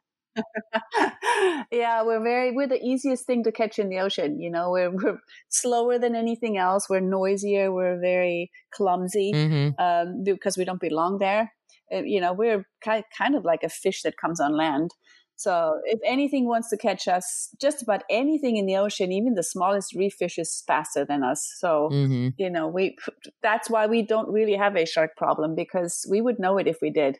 [1.71, 4.41] yeah, we're very we're the easiest thing to catch in the ocean.
[4.41, 6.89] You know, we're we're slower than anything else.
[6.89, 7.73] We're noisier.
[7.73, 11.53] We're very clumsy hmm um, because we don't belong there.
[11.93, 14.91] Uh, you know, we're kind of like a fish that comes on land.
[15.37, 19.43] So if anything wants to catch us, just about anything in the ocean, even the
[19.43, 21.53] smallest reef fish is faster than us.
[21.59, 22.97] So hmm you know, we
[23.43, 26.79] that's why we don't really have a shark problem because we would know it if
[26.81, 27.19] we did.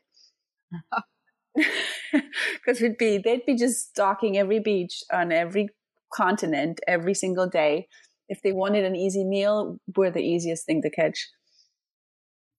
[2.55, 5.69] Because we'd be they'd be just stalking every beach on every
[6.13, 7.89] continent every single day.
[8.29, 11.29] If they wanted an easy meal, we're the easiest thing to catch.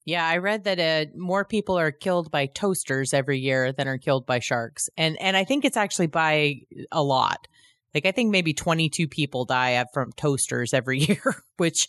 [0.05, 3.97] Yeah, I read that uh, more people are killed by toasters every year than are
[3.97, 7.47] killed by sharks, and and I think it's actually by a lot.
[7.95, 11.87] Like I think maybe 22 people die from toasters every year, which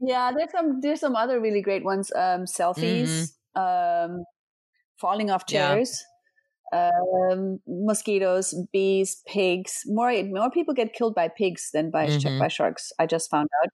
[0.00, 2.10] yeah, there's some there's some other really great ones.
[2.14, 4.14] Um, selfies, mm-hmm.
[4.14, 4.24] um,
[4.96, 6.15] falling off chairs, yeah.
[6.72, 9.82] Um, mosquitoes, bees, pigs.
[9.86, 12.38] More more people get killed by pigs than by mm-hmm.
[12.38, 12.92] by sharks.
[12.98, 13.70] I just found out.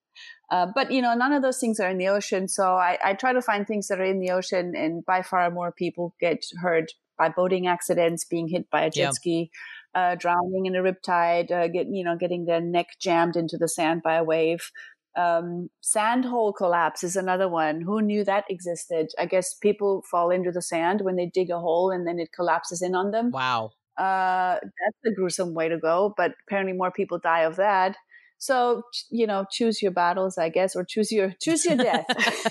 [0.51, 2.49] Uh, but you know, none of those things are in the ocean.
[2.49, 5.51] So I, I try to find things that are in the ocean, and by far
[5.51, 9.11] more people get hurt by boating accidents, being hit by a jet yeah.
[9.11, 9.51] ski,
[9.95, 13.69] uh, drowning in a riptide, uh, get you know, getting their neck jammed into the
[13.69, 14.71] sand by a wave.
[15.15, 17.81] Um, sand hole collapse is another one.
[17.83, 19.09] Who knew that existed?
[19.19, 22.33] I guess people fall into the sand when they dig a hole and then it
[22.33, 23.31] collapses in on them.
[23.31, 23.73] Wow.
[23.99, 27.97] Uh, that's a gruesome way to go, but apparently more people die of that.
[28.39, 32.07] So you know, choose your battles, I guess, or choose your choose your death.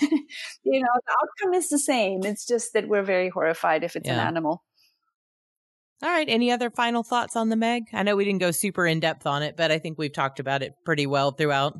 [0.64, 2.24] you know, the outcome is the same.
[2.24, 4.14] It's just that we're very horrified if it's yeah.
[4.14, 4.62] an animal.
[6.02, 6.28] All right.
[6.28, 7.84] Any other final thoughts on the Meg?
[7.92, 10.40] I know we didn't go super in depth on it, but I think we've talked
[10.40, 11.74] about it pretty well throughout.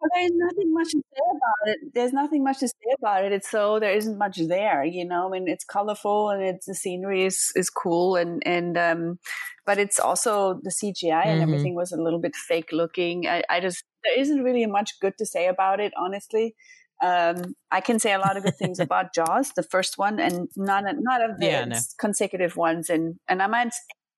[0.00, 1.78] Well, there's nothing much to say about it.
[1.94, 3.32] There's nothing much to say about it.
[3.32, 5.26] It's so there isn't much there, you know.
[5.26, 9.18] I mean, it's colorful and it's the scenery is is cool and and um,
[9.66, 11.28] but it's also the CGI mm-hmm.
[11.28, 13.26] and everything was a little bit fake looking.
[13.26, 16.54] I, I just there isn't really much good to say about it, honestly.
[17.02, 20.48] Um, I can say a lot of good things about Jaws, the first one, and
[20.56, 21.78] none not of the yeah, no.
[21.98, 23.72] consecutive ones, and and I might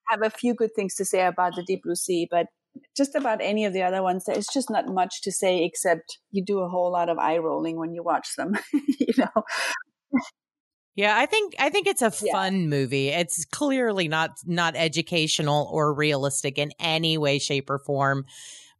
[0.07, 2.47] have a few good things to say about the Deep Blue Sea, but
[2.95, 6.43] just about any of the other ones, there's just not much to say except you
[6.43, 9.43] do a whole lot of eye rolling when you watch them, you know.
[10.95, 12.67] Yeah, I think I think it's a fun yeah.
[12.67, 13.09] movie.
[13.09, 18.25] It's clearly not not educational or realistic in any way, shape, or form.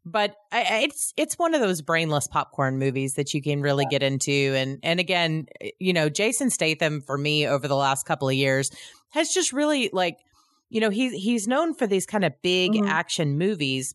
[0.06, 3.98] But I, it's it's one of those brainless popcorn movies that you can really yeah.
[3.98, 4.32] get into.
[4.32, 8.36] And and again, eh, you know, Jason Statham for me over the last couple of
[8.36, 8.70] years
[9.10, 10.18] has just really like
[10.74, 12.88] you know, he's he's known for these kind of big mm-hmm.
[12.88, 13.93] action movies.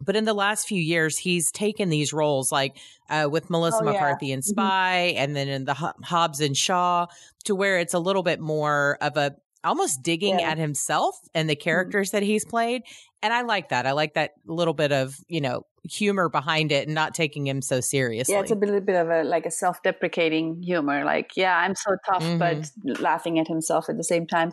[0.00, 2.76] But in the last few years, he's taken these roles like
[3.10, 4.34] uh, with Melissa oh, McCarthy yeah.
[4.34, 4.50] in mm-hmm.
[4.50, 5.22] Spy, mm-hmm.
[5.22, 7.06] and then in the Hobbs and Shaw,
[7.44, 10.50] to where it's a little bit more of a almost digging yeah.
[10.50, 11.62] at himself and the mm-hmm.
[11.62, 12.18] characters mm-hmm.
[12.18, 12.82] that he's played.
[13.22, 13.86] And I like that.
[13.86, 17.62] I like that little bit of, you know, humor behind it and not taking him
[17.62, 18.34] so seriously.
[18.34, 21.04] Yeah, it's a little bit of a like a self-deprecating humor.
[21.04, 22.38] Like, yeah, I'm so tough, mm-hmm.
[22.38, 24.52] but laughing at himself at the same time.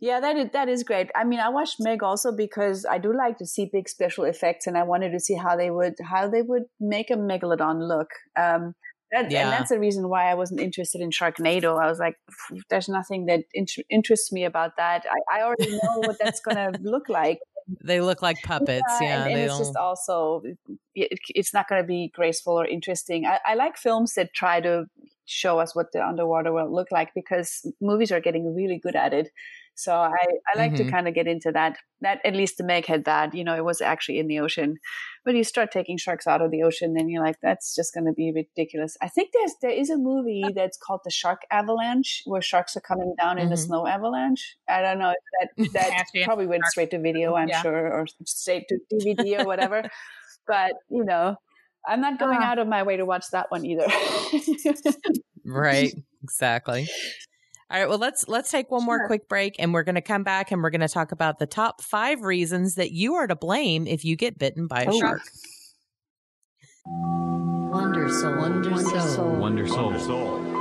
[0.00, 1.10] Yeah, that is, that is great.
[1.14, 4.66] I mean, I watched Meg also because I do like to see big special effects,
[4.66, 8.08] and I wanted to see how they would how they would make a megalodon look.
[8.38, 8.74] Um,
[9.12, 9.44] that, yeah.
[9.44, 11.80] And that's the reason why I wasn't interested in Sharknado.
[11.80, 12.16] I was like,
[12.70, 15.04] there's nothing that int- interests me about that.
[15.08, 17.38] I, I already know what that's going to look like.
[17.82, 18.82] They look like puppets.
[19.00, 19.08] Yeah.
[19.08, 20.42] yeah and, and it's just also,
[20.94, 23.26] it, it's not going to be graceful or interesting.
[23.26, 24.86] I, I like films that try to
[25.26, 29.12] show us what the underwater world look like because movies are getting really good at
[29.12, 29.30] it.
[29.76, 30.86] So I, I like mm-hmm.
[30.86, 31.76] to kind of get into that.
[32.00, 34.76] That at least the Meg had that, you know, it was actually in the ocean.
[35.24, 38.06] But you start taking sharks out of the ocean, then you're like, that's just going
[38.06, 38.96] to be ridiculous.
[39.00, 42.80] I think there's there is a movie that's called The Shark Avalanche, where sharks are
[42.80, 43.46] coming down mm-hmm.
[43.46, 44.56] in a snow avalanche.
[44.68, 45.12] I don't know
[45.56, 45.72] if that
[46.12, 47.62] that probably went straight to video, I'm yeah.
[47.62, 49.82] sure, or straight to DVD or whatever.
[50.46, 51.36] but you know,
[51.86, 53.86] I'm not going uh, out of my way to watch that one either.
[55.44, 55.92] right.
[56.22, 56.88] Exactly.
[57.68, 58.86] All right, well let's let's take one sure.
[58.86, 61.40] more quick break and we're going to come back and we're going to talk about
[61.40, 64.88] the top 5 reasons that you are to blame if you get bitten by a
[64.88, 65.00] oh.
[65.00, 65.22] shark.
[66.86, 69.32] Wonder soul, wonder soul.
[69.36, 69.84] Wonder soul.
[69.86, 70.56] Wonder soul.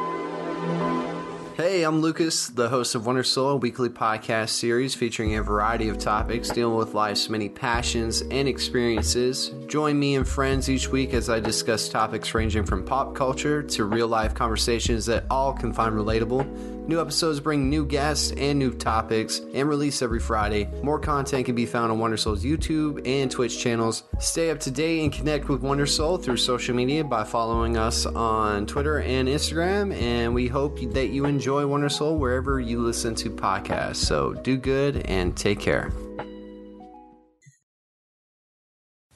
[1.55, 5.87] Hey, I'm Lucas, the host of Wonder Soul, a weekly podcast series featuring a variety
[5.87, 9.51] of topics dealing with life's many passions and experiences.
[9.67, 13.85] Join me and friends each week as I discuss topics ranging from pop culture to
[13.85, 16.74] real life conversations that all can find relatable.
[16.87, 20.69] New episodes bring new guests and new topics and release every Friday.
[20.83, 24.03] More content can be found on Wonder Soul's YouTube and Twitch channels.
[24.19, 28.05] Stay up to date and connect with Wonder Soul through social media by following us
[28.05, 29.99] on Twitter and Instagram.
[29.99, 33.95] And we hope that you enjoy Wonder Soul wherever you listen to podcasts.
[33.95, 35.91] So do good and take care.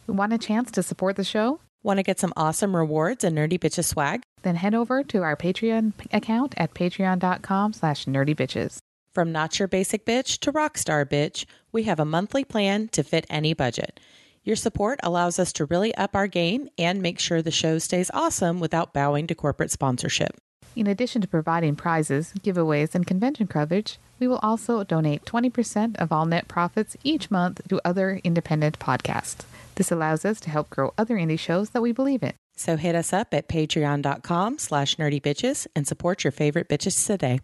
[0.08, 1.60] Want a chance to support the show?
[1.84, 4.24] Want to get some awesome rewards and Nerdy Bitches swag?
[4.44, 8.80] Then head over to our Patreon account at patreon.com slash nerdybitches.
[9.14, 13.26] From not your basic bitch to rockstar bitch, we have a monthly plan to fit
[13.30, 14.00] any budget.
[14.44, 18.12] Your support allows us to really up our game and make sure the show stays
[18.14, 20.38] awesome without bowing to corporate sponsorship.
[20.76, 26.12] In addition to providing prizes, giveaways, and convention coverage, we will also donate 20% of
[26.12, 29.44] all net profits each month to other independent podcasts.
[29.76, 32.34] This allows us to help grow other indie shows that we believe in.
[32.60, 37.40] So hit us up at patreon.com slash nerdybitches and support your favorite bitches today.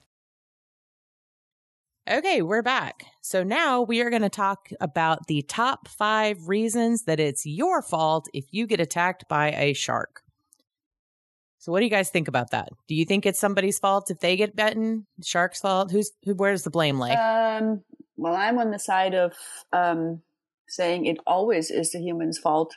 [2.12, 3.06] Okay, we're back.
[3.22, 7.82] So now we are going to talk about the top five reasons that it's your
[7.82, 10.22] fault if you get attacked by a shark.
[11.60, 12.68] So what do you guys think about that?
[12.90, 15.08] Do you think it's somebody's fault if they get bitten?
[15.24, 15.92] Shark's fault?
[15.92, 16.34] Who's who?
[16.34, 17.14] Where's the blame lay?
[17.14, 17.86] Um,
[18.18, 19.32] well, I'm on the side of
[19.72, 20.24] um,
[20.68, 22.76] saying it always is the human's fault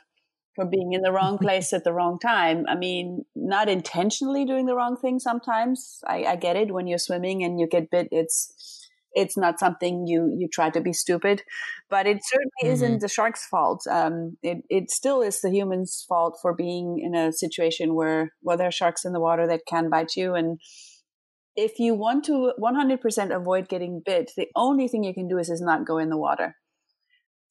[0.59, 2.65] for being in the wrong place at the wrong time.
[2.67, 5.19] I mean, not intentionally doing the wrong thing.
[5.19, 8.09] Sometimes I, I get it when you're swimming and you get bit.
[8.11, 8.79] It's
[9.13, 11.41] it's not something you you try to be stupid
[11.89, 12.73] but it certainly mm-hmm.
[12.73, 17.15] isn't the shark's fault um, it, it still is the human's fault for being in
[17.15, 20.59] a situation where well there are sharks in the water that can bite you and
[21.55, 25.49] if you want to 100% avoid getting bit the only thing you can do is,
[25.49, 26.55] is not go in the water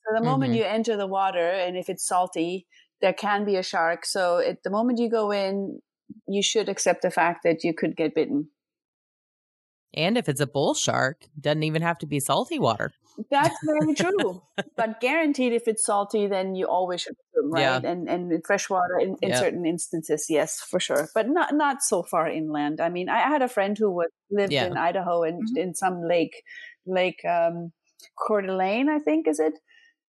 [0.07, 0.61] so the moment mm-hmm.
[0.61, 2.67] you enter the water and if it's salty
[3.01, 5.81] there can be a shark so at the moment you go in
[6.27, 8.49] you should accept the fact that you could get bitten
[9.95, 12.93] and if it's a bull shark, doesn't even have to be salty water.
[13.31, 14.43] That's very true.
[14.77, 17.61] but guaranteed, if it's salty, then you always should swim, right?
[17.63, 17.91] Yeah.
[17.91, 21.09] And and in freshwater, in, in certain instances, yes, for sure.
[21.15, 22.81] But not not so far inland.
[22.81, 24.67] I mean, I had a friend who was lived yeah.
[24.67, 25.57] in Idaho and mm-hmm.
[25.57, 26.43] in some lake,
[26.87, 27.73] Lake um,
[28.27, 29.55] Coeur d'Alene, I think is it.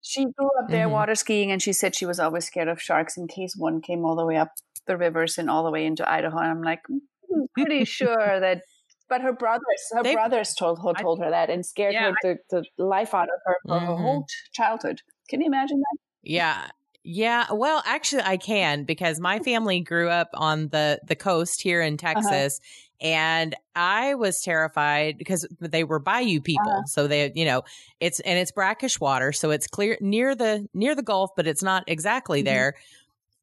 [0.01, 0.93] She grew up there mm-hmm.
[0.93, 4.05] water skiing, and she said she was always scared of sharks in case one came
[4.05, 4.53] all the way up
[4.87, 6.37] the rivers and all the way into Idaho.
[6.37, 8.61] And I'm like, I'm pretty sure that
[9.09, 12.37] but her brothers, her they, brothers told her, told her that and scared yeah, her
[12.49, 13.85] the, the life out of her for mm-hmm.
[13.87, 15.01] her whole childhood.
[15.27, 15.97] Can you imagine that?
[16.21, 16.67] Yeah.
[17.01, 21.81] Yeah, well, actually, I can because my family grew up on the the coast here
[21.81, 22.13] in uh-huh.
[22.13, 22.88] Texas, uh-huh.
[23.01, 26.69] And I was terrified because they were bayou people.
[26.69, 26.85] Uh-huh.
[26.85, 27.63] So they, you know,
[27.99, 31.63] it's and it's brackish water, so it's clear near the near the Gulf, but it's
[31.63, 32.45] not exactly mm-hmm.
[32.45, 32.75] there.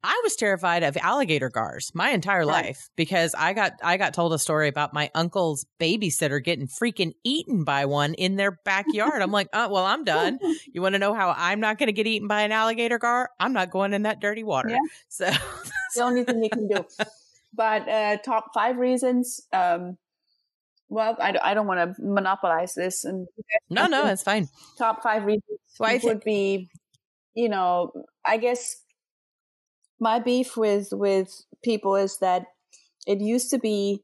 [0.09, 4.33] I was terrified of alligator gars my entire life because I got I got told
[4.35, 9.21] a story about my uncle's babysitter getting freaking eaten by one in their backyard.
[9.21, 10.39] I'm like, oh well, I'm done.
[10.73, 13.31] You want to know how I'm not going to get eaten by an alligator gar?
[13.41, 14.69] I'm not going in that dirty water.
[14.69, 14.79] Yeah.
[15.09, 15.31] So
[15.95, 16.85] the only thing you can do.
[17.57, 19.41] But uh, top five reasons.
[19.53, 19.97] Um,
[20.89, 23.05] well, I, I don't want to monopolize this.
[23.05, 23.27] And
[23.71, 24.49] no, no, it's fine.
[24.79, 26.69] Top five reasons Why would be,
[27.35, 27.91] you know,
[28.25, 28.77] I guess
[29.99, 32.47] my beef with with people is that
[33.07, 34.03] it used to be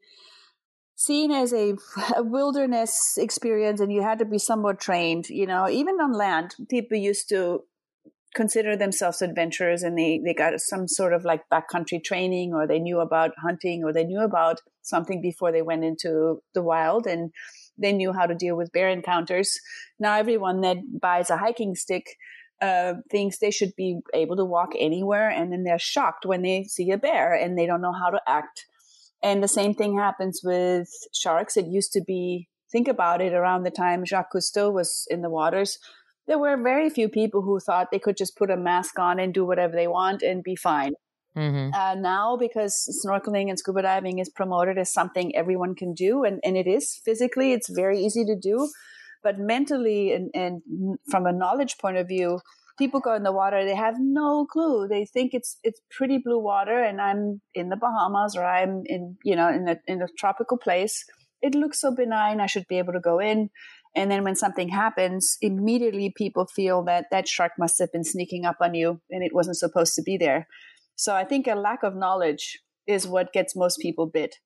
[0.95, 1.75] seen as a,
[2.17, 6.55] a, wilderness experience and you had to be somewhat trained you know even on land
[6.71, 7.63] people used to
[8.35, 12.79] consider themselves adventurers and they, they got some sort of like backcountry training or they
[12.79, 17.31] knew about hunting or they knew about something before they went into the wild and
[17.79, 19.59] they knew how to deal with bear encounters
[19.99, 22.17] now everyone that buys a hiking stick
[22.63, 26.63] uh, thinks they should be able to walk anywhere, and then they're shocked when they
[26.63, 28.67] see a bear and they don't know how to act.
[29.21, 31.57] And the same thing happens with sharks.
[31.57, 35.31] It used to be, think about it, around the time Jacques Cousteau was in the
[35.31, 35.79] waters,
[36.27, 39.35] there were very few people who thought they could just put a mask on and
[39.35, 40.95] do whatever they want and be fine.
[41.37, 41.75] Mm-hmm.
[41.75, 46.41] Uh, now, because snorkeling and scuba diving is promoted as something everyone can do, and,
[46.45, 48.69] and it is physically, it's very easy to do
[49.23, 52.41] but mentally and, and from a knowledge point of view,
[52.79, 54.89] people go in the water, they have no clue.
[54.89, 59.17] They think it's it's pretty blue water and I'm in the Bahamas or I'm in,
[59.25, 61.05] you know, in a in a tropical place.
[61.41, 63.51] It looks so benign, I should be able to go in.
[63.95, 68.45] And then when something happens, immediately people feel that that shark must have been sneaking
[68.45, 70.47] up on you and it wasn't supposed to be there.
[70.97, 74.37] So I think a lack of knowledge is what gets most people bit.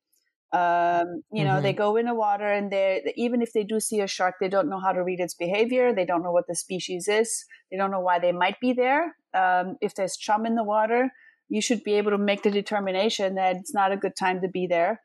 [0.52, 1.62] Um, you know, mm-hmm.
[1.62, 4.48] they go in the water and they even if they do see a shark, they
[4.48, 5.92] don't know how to read its behavior.
[5.92, 7.44] They don't know what the species is.
[7.70, 9.16] They don't know why they might be there.
[9.34, 11.10] Um, if there's chum in the water,
[11.48, 14.48] you should be able to make the determination that it's not a good time to
[14.48, 15.00] be there.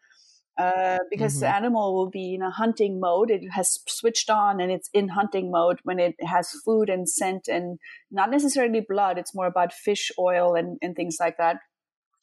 [0.61, 1.41] Uh, because mm-hmm.
[1.41, 3.31] the animal will be in a hunting mode.
[3.31, 7.47] It has switched on and it's in hunting mode when it has food and scent
[7.47, 7.79] and
[8.11, 9.17] not necessarily blood.
[9.17, 11.57] It's more about fish oil and, and things like that.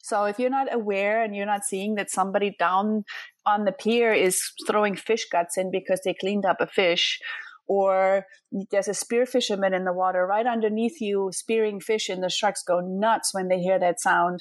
[0.01, 3.03] So if you're not aware and you're not seeing that somebody down
[3.45, 7.19] on the pier is throwing fish guts in because they cleaned up a fish,
[7.67, 8.25] or
[8.71, 12.63] there's a spear fisherman in the water right underneath you spearing fish, and the sharks
[12.63, 14.39] go nuts when they hear that sound.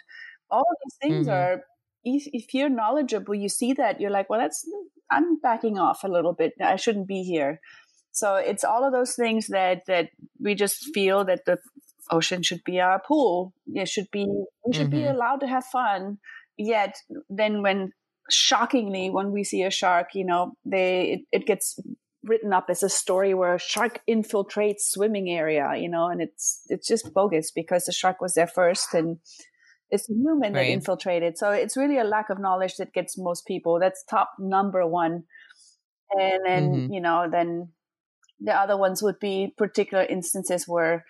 [0.51, 1.37] All these things mm-hmm.
[1.37, 1.63] are,
[2.05, 4.67] if, if you're knowledgeable, you see that you're like, well, that's
[5.11, 6.53] I'm backing off a little bit.
[6.63, 7.61] I shouldn't be here.
[8.13, 11.59] So it's all of those things that that we just feel that the
[12.11, 13.53] ocean should be our pool.
[13.67, 14.27] It should be
[14.67, 15.03] we should mm-hmm.
[15.03, 16.19] be allowed to have fun.
[16.57, 16.97] Yet
[17.29, 17.93] then when
[18.31, 21.79] shockingly when we see a shark, you know, they it, it gets
[22.25, 26.63] written up as a story where a shark infiltrates swimming area, you know, and it's
[26.69, 29.19] it's just bogus because the shark was there first and
[29.91, 31.39] It's the human that infiltrated.
[31.39, 33.79] So it's really a lack of knowledge that gets most people.
[33.81, 35.25] That's top number one.
[36.13, 36.95] And then, Mhm.
[36.95, 37.73] you know, then
[38.41, 41.05] the other ones would be particular instances where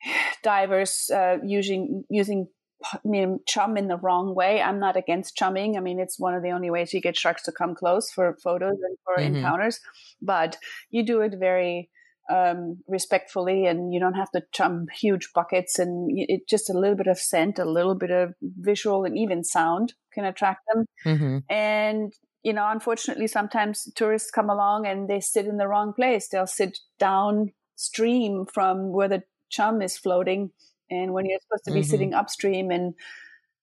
[0.42, 2.48] divers uh, using using
[2.84, 4.62] I mean, chum in the wrong way.
[4.62, 5.76] I'm not against chumming.
[5.76, 8.36] I mean, it's one of the only ways you get sharks to come close for
[8.44, 9.34] photos and for Mhm.
[9.36, 9.80] encounters.
[10.22, 10.58] But
[10.90, 11.90] you do it very
[12.28, 15.78] um, respectfully, and you don't have to chum huge buckets.
[15.78, 19.44] And it just a little bit of scent, a little bit of visual, and even
[19.44, 20.84] sound can attract them.
[21.04, 22.12] hmm And
[22.44, 26.28] you know, unfortunately, sometimes tourists come along and they sit in the wrong place.
[26.28, 30.50] They'll sit downstream from where the chum is floating,
[30.90, 31.82] and when you're supposed to be Mhm.
[31.82, 32.94] sitting upstream, and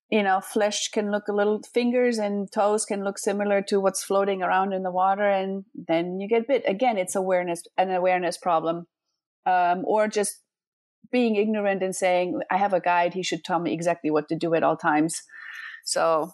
[0.09, 4.03] you know, flesh can look a little, fingers and toes can look similar to what's
[4.03, 6.63] floating around in the water, and then you get bit.
[6.67, 8.85] Again, it's awareness, an awareness problem,
[9.45, 10.41] um, or just
[11.11, 14.35] being ignorant and saying, "I have a guide; he should tell me exactly what to
[14.35, 15.21] do at all times."
[15.83, 16.31] So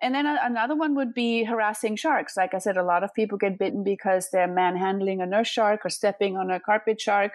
[0.00, 2.36] and then another one would be harassing sharks.
[2.36, 5.86] Like I said, a lot of people get bitten because they're manhandling a nurse shark
[5.86, 7.32] or stepping on a carpet shark.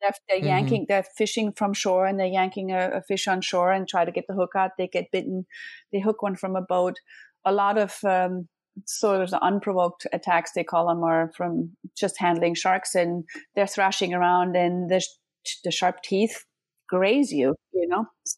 [0.00, 0.44] They're, they're Mhm.
[0.46, 4.04] yanking, they're fishing from shore and they're yanking a, a fish on shore and try
[4.04, 4.72] to get the hook out.
[4.78, 5.46] They get bitten.
[5.92, 6.96] They hook one from a boat.
[7.44, 8.48] A lot of um,
[8.86, 13.24] sort of the unprovoked attacks, they call them, are from just handling sharks and
[13.54, 16.44] they're thrashing around and the, sh- the sharp teeth
[16.88, 18.06] graze you, you know?
[18.24, 18.36] So,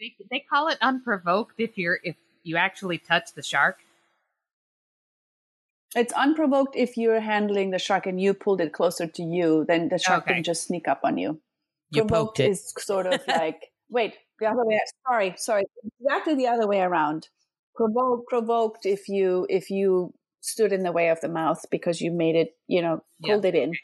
[0.00, 3.78] They, they call it unprovoked if you're if you actually touch the shark.
[5.94, 9.88] It's unprovoked if you're handling the shark and you pulled it closer to you, then
[9.88, 10.34] the shark Okay.
[10.34, 11.40] can just sneak up on you.
[11.90, 12.50] You Provoked it.
[12.50, 14.80] is sort of like wait, the other way.
[15.06, 15.64] Sorry, sorry,
[16.00, 17.28] exactly the other way around.
[17.74, 22.10] Provoked, provoked if you if you stood in the way of the mouth because you
[22.10, 23.34] made it, you know, Yeah.
[23.34, 23.78] pulled it in.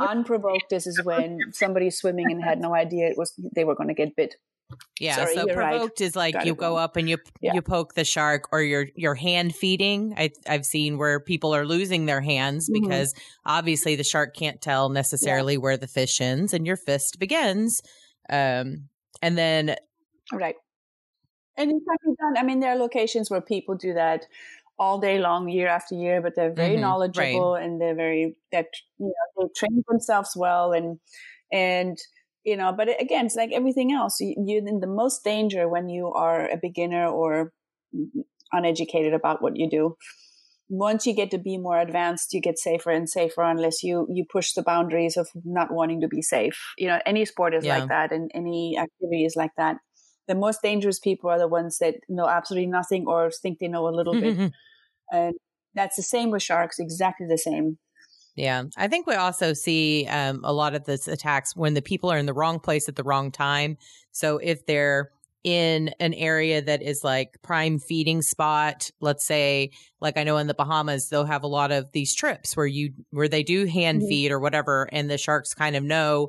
[0.00, 3.88] Unprovoked this is when somebody's swimming and had no idea it was they were going
[3.88, 4.36] to get bit.
[5.00, 5.16] Yeah.
[5.16, 5.72] Sorry, so you're right.
[5.72, 7.54] provoked is like Got you go up and you Yeah.
[7.54, 10.14] you poke the shark, or you're you're hand feeding.
[10.16, 12.80] I, I've seen where people are losing their hands Mhm.
[12.82, 13.14] because
[13.44, 17.80] obviously the shark can't tell necessarily where the fish ends and your fist begins.
[18.30, 18.88] Um,
[19.20, 19.76] and then
[20.32, 20.56] Right.
[21.56, 22.36] And it can be done.
[22.38, 24.26] I mean, there are locations where people do that
[24.78, 28.68] all day long, year after year, but they're very Mhm, knowledgeable and they're very that
[28.98, 30.98] you know they train themselves well and
[31.52, 31.98] and
[32.44, 32.72] you know.
[32.72, 34.20] But again, it's like everything else.
[34.20, 37.52] You, you're in the most danger when you are a beginner or
[38.52, 39.96] uneducated about what you do.
[40.68, 44.24] Once you get to be more advanced, you get safer and safer unless you you
[44.30, 46.58] push the boundaries of not wanting to be safe.
[46.78, 47.76] You know, any sport is Yeah.
[47.76, 49.76] like that, and any activity is like that
[50.28, 53.88] the most dangerous people are the ones that know absolutely nothing or think they know
[53.88, 54.36] a little bit.
[55.12, 55.34] And
[55.74, 57.78] that's the same with sharks, exactly the same.
[58.34, 58.64] Yeah.
[58.76, 62.16] I think we also see um, a lot of this attacks when the people are
[62.18, 63.76] in the wrong place at the wrong time.
[64.12, 65.10] So if they're
[65.44, 69.70] in an area that is like prime feeding spot, let's say,
[70.00, 72.92] like I know in the Bahamas, they'll have a lot of these trips where you,
[73.10, 74.08] where they do hand Mhm.
[74.08, 74.88] feed or whatever.
[74.92, 76.28] And the sharks kind of know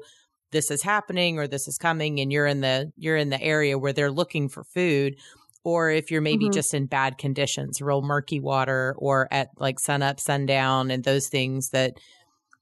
[0.51, 3.77] this is happening or this is coming and you're in the, you're in the area
[3.77, 5.15] where they're looking for food.
[5.63, 6.53] Or if you're maybe Mhm.
[6.53, 11.29] just in bad conditions, real murky water or at like sun up, sundown and those
[11.29, 11.93] things that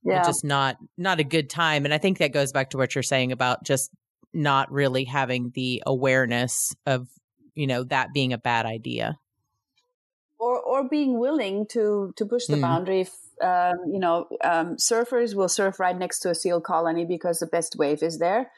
[0.04, 0.22] Yeah.
[0.26, 3.04] just not not a good time and i think that goes back to what you're
[3.04, 3.92] saying about just
[4.34, 7.08] not really having the awareness of
[7.56, 9.18] you know that being a bad idea
[10.40, 12.62] or or being willing to to push the Mm.
[12.62, 13.02] boundary.
[13.02, 17.40] If, um, you know, um, surfers will surf right next to a seal colony because
[17.40, 18.52] the best wave is there.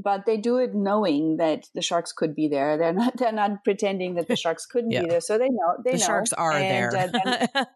[0.00, 2.78] But they do it knowing that the sharks could be there.
[2.78, 3.16] They're not.
[3.16, 5.02] They're not pretending that the sharks couldn't Yeah.
[5.02, 5.20] be there.
[5.20, 5.74] So they know.
[5.84, 6.06] They the know.
[6.06, 7.06] sharks are And, there uh,
[7.54, 7.66] then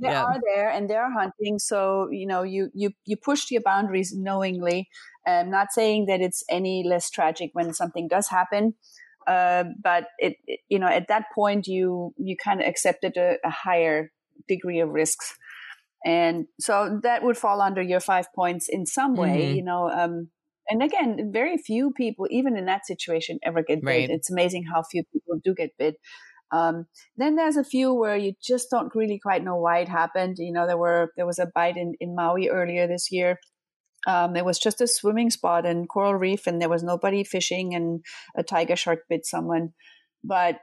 [0.00, 0.24] they Yeah.
[0.24, 4.88] are there and they're hunting so you know you you you push your boundaries knowingly
[5.26, 8.74] i'm not saying that it's any less tragic when something does happen
[9.28, 13.36] uh, but it, it- you know at that point you you kind of accepted a,
[13.44, 14.10] a higher
[14.48, 15.36] degree of risks
[16.04, 19.56] and so that would fall under your five points in some way Mhm.
[19.56, 20.30] you know um
[20.68, 24.10] and again very few people even in that situation ever get bit Right.
[24.10, 25.96] it's amazing how few people do get bit
[26.52, 26.86] um,
[27.16, 30.36] then there's a few where you just don't really quite know why it happened.
[30.38, 33.40] You know, there were there was a bite in, in Maui earlier this year.
[34.06, 37.74] Um, it was just a swimming spot in coral reef, and there was nobody fishing,
[37.74, 38.04] and
[38.36, 39.70] a tiger shark bit someone.
[40.22, 40.58] But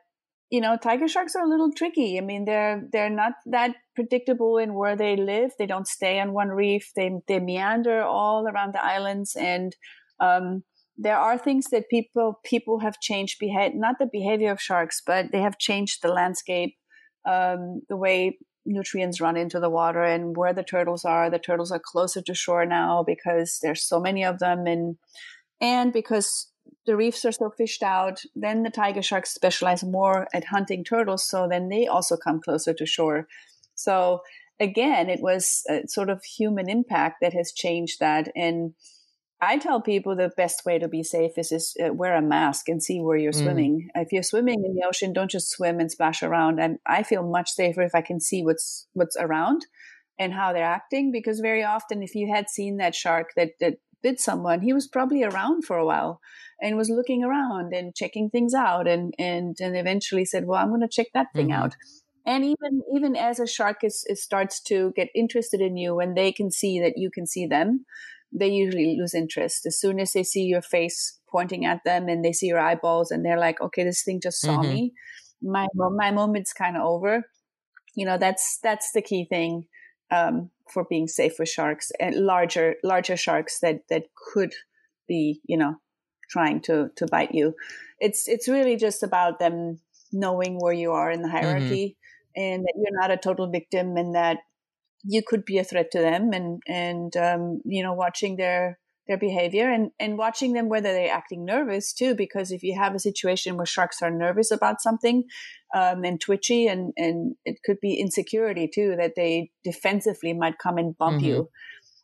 [0.49, 2.17] you know, tiger sharks are a little tricky.
[2.17, 5.51] I mean, they're they're not that predictable in where they live.
[5.59, 6.91] They don't stay on one reef.
[6.95, 9.75] They they meander all around the islands, and
[10.19, 10.63] um,
[10.99, 15.27] there are things that people people have changed behavior not the behavior of sharks but
[15.31, 16.75] they have changed the landscape
[17.25, 21.71] um, the way nutrients run into the water and where the turtles are the turtles
[21.71, 24.97] are closer to shore now because there's so many of them and
[25.61, 26.48] and because
[26.89, 28.23] the reefs are so fished out.
[28.35, 32.73] Then the tiger sharks specialize more at hunting turtles, so then they also come closer
[32.73, 33.27] to shore.
[33.75, 34.21] So
[34.59, 38.31] again, it was a sort of human impact that has changed that.
[38.35, 38.73] And
[39.39, 42.67] I tell people the best way to be safe is, is uh, wear a mask
[42.67, 43.43] and see where you're mm.
[43.43, 43.89] swimming.
[43.93, 46.59] If you're swimming in the ocean, don't just swim and splash around.
[46.59, 49.67] And I feel much safer if I can see what's what's around
[50.17, 51.11] and how they're acting.
[51.11, 54.87] Because very often, if you had seen that shark that that bit someone, he was
[54.87, 56.21] probably around for a while
[56.61, 60.69] and was looking around and checking things out, and and and eventually said, "Well, I'm
[60.69, 61.63] going to check that thing mm-hmm.
[61.63, 61.75] out."
[62.25, 66.13] and even even as a shark is, is, starts to get interested in you when
[66.13, 67.85] they can see that you can see them
[68.31, 72.23] they usually lose interest as soon as they see your face pointing at them and
[72.23, 74.73] they see your eyeballs and they're like okay this thing just saw mm-hmm.
[74.73, 74.93] me
[75.41, 77.23] my my moment's kind of over
[77.95, 79.65] you know that's that's the key thing
[80.11, 84.53] um, for being safe with sharks and larger larger sharks that that could
[85.07, 85.75] be you know
[86.29, 87.55] trying to to bite you
[87.99, 89.79] it's it's really just about them
[90.11, 91.37] knowing where you are in the mm-hmm.
[91.37, 91.97] hierarchy
[92.35, 94.37] and that you're not a total victim and that
[95.03, 98.77] you could be a threat to them and and um, you know watching their
[99.09, 102.93] their behavior and and watching them whether they're acting nervous too because if you have
[102.93, 105.23] a situation where sharks are nervous about something
[105.75, 110.77] um, and twitchy and and it could be insecurity too that they defensively might come
[110.77, 111.25] and bump mm-hmm.
[111.25, 111.49] you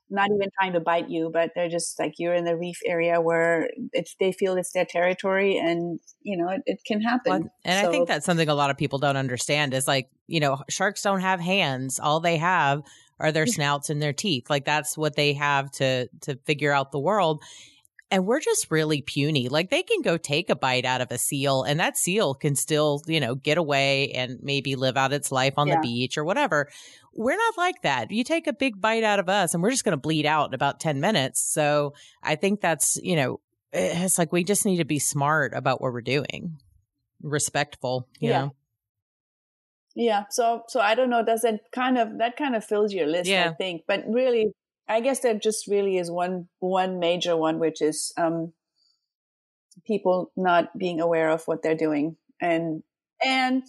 [0.10, 3.20] not even trying to bite you, but they're just like you're in the reef area
[3.20, 7.32] where it's, they feel it's their territory and, you know, it, it can happen.
[7.32, 10.10] Well, and so, I think that's something a lot of people don't understand is like,
[10.28, 12.00] you know, sharks don't have hands.
[12.00, 12.84] All they have
[13.20, 13.54] are their mm.
[13.54, 14.50] snouts and their teeth.
[14.50, 17.44] Like that's what they have to, to figure out the world.
[18.12, 19.50] And we're just really puny.
[19.50, 22.56] Like they can go take a bite out of a seal and that seal can
[22.56, 25.78] still, you know, get away and maybe live out its life on yeah.
[25.78, 26.70] the beach or whatever
[27.16, 28.12] we're not like that.
[28.12, 30.50] You take a big bite out of us and we're just going to bleed out
[30.50, 31.42] in about 10 minutes.
[31.42, 33.40] So I think that's, you know,
[33.74, 36.58] eh, it's like we just need to be smart about what we're doing,
[37.24, 38.42] respectful, you yeah.
[38.42, 38.56] know.
[39.96, 40.26] Yeah.
[40.30, 43.30] So so I don't know, does that kind of that kind of fills your list,
[43.30, 43.50] yeah.
[43.50, 43.84] I think.
[43.88, 44.52] But really
[44.88, 48.54] I guess there just really is one one major one which is um
[49.86, 52.84] people not being aware of what they're doing and
[53.24, 53.64] and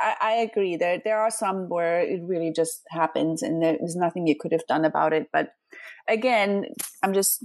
[0.00, 0.76] I, I, agree.
[0.76, 4.66] There there are some where it really just happens, and there's nothing you could have
[4.68, 5.28] done about it.
[5.32, 5.50] But
[6.08, 6.66] again,
[7.02, 7.44] I'm just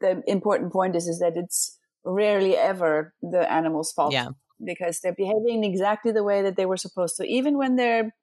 [0.00, 4.12] the important point is is that it's rarely ever the animal's fault.
[4.12, 4.28] Yeah.
[4.64, 8.14] Because they're behaving exactly the way that they were supposed to, even when they're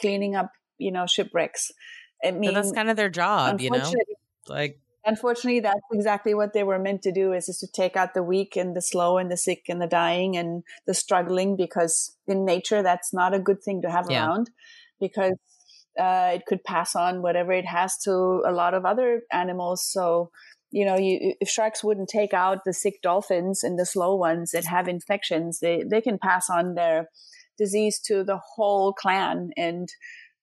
[0.00, 1.72] cleaning up, you know, shipwrecks.
[2.24, 3.92] I mean, that's kind of their job, you know.
[4.48, 8.14] Like unfortunately that's exactly what they were meant to do is, is to take out
[8.14, 12.16] the weak and the slow and the sick and the dying and the struggling because
[12.26, 14.26] in nature that's not a good thing to have yeah.
[14.26, 14.50] around
[15.00, 15.34] because
[15.98, 18.12] uh, it could pass on whatever it has to
[18.46, 20.30] a lot of other animals so
[20.70, 24.50] you know you, if sharks wouldn't take out the sick dolphins and the slow ones
[24.50, 27.08] that have infections they, they can pass on their
[27.56, 29.88] disease to the whole clan and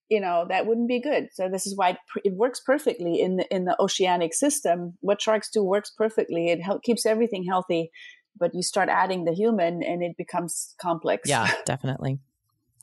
[0.10, 1.30] you know that wouldn't be good.
[1.34, 5.00] So this is why it, it, works perfectly in the in the oceanic system.
[5.02, 6.50] What sharks do works perfectly.
[6.50, 7.90] It help, keeps everything healthy
[8.38, 11.30] but you start adding the human and it becomes complex.
[11.30, 12.20] Yeah definitely.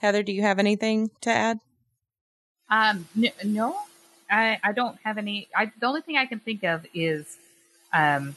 [0.01, 1.59] Heather do you have anything to add?
[2.69, 3.77] Um n- no
[4.33, 7.37] i i don't have any i the only thing i can think of is
[7.93, 8.35] um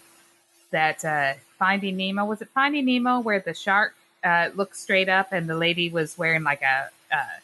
[0.71, 5.31] that uh finding nemo was it finding nemo where the shark uh looked straight up
[5.31, 7.39] and the lady was wearing like a uh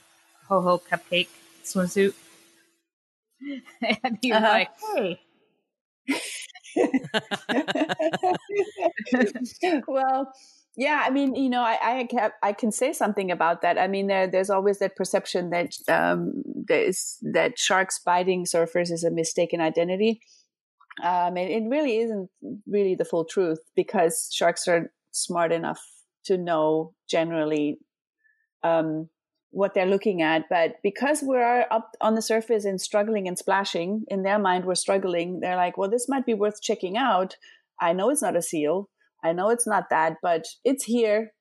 [0.51, 1.29] ho ho cupcake
[1.63, 2.13] swimsuit.
[4.03, 4.49] and he was uh-huh.
[4.49, 5.19] like, hey.
[9.87, 10.33] well,
[10.81, 13.77] yeah, I mean, you know, I I I can say something about that.
[13.77, 19.03] I mean, there there's always that perception that um, there's that sharks biting surfers is
[19.03, 20.21] a mistaken identity.
[21.03, 22.29] Um, and it really isn't
[22.65, 25.81] really the full truth because sharks are smart enough
[26.25, 27.77] to know generally
[28.63, 29.07] um,
[29.51, 30.45] what they're looking at.
[30.49, 34.75] But because we're up on the surface and struggling and splashing, in their mind, we're
[34.75, 35.41] struggling.
[35.41, 37.37] They're like, well, this might be worth checking out.
[37.79, 38.89] I know it's not a seal.
[39.23, 41.31] I know it's not that, but it's here.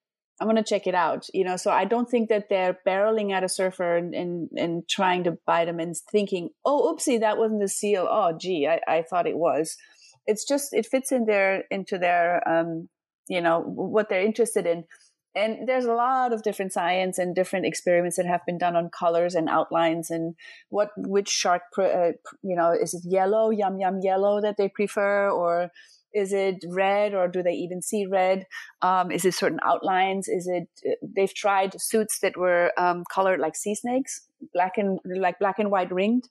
[0.41, 1.27] I'm to check it out.
[1.35, 4.89] You know, so I don't think that they're barreling at a surfer and, and, and
[4.89, 8.09] trying to bite them and thinking, oh, oopsie, that wasn't a seal.
[8.11, 9.77] Oh, gee, I, I thought it was.
[10.27, 12.89] It's just, it fits in their, into their, um,
[13.29, 14.85] you know, what they're interested in
[15.35, 18.91] and there's a lot of different science and different experiments that have been done on
[18.91, 20.35] colors and outlines and
[20.71, 22.13] what which shark uh,
[22.43, 25.71] you know is it yellow yum yum yellow that they prefer or
[26.15, 28.47] is it red or do they even see red
[28.83, 33.41] um, is it certain outlines is it uh, they've tried suits that were um, colored
[33.41, 36.29] like sea snakes black and like black and white ringed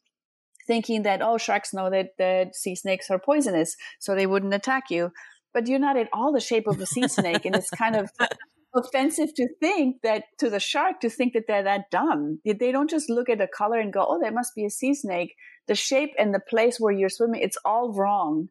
[0.68, 4.84] thinking that oh sharks know that that sea snakes are poisonous so they wouldn't attack
[4.90, 5.12] you
[5.54, 7.46] but you're not at all the shape of a sea snake.
[7.46, 8.12] And it's kind of
[8.76, 12.40] offensive to think that to the shark to think that they're that dumb.
[12.46, 14.94] They don't just look at the color and go, oh, there must be a sea
[14.94, 15.36] snake.
[15.68, 18.50] The shape and the place where you're swimming, it's all wrong.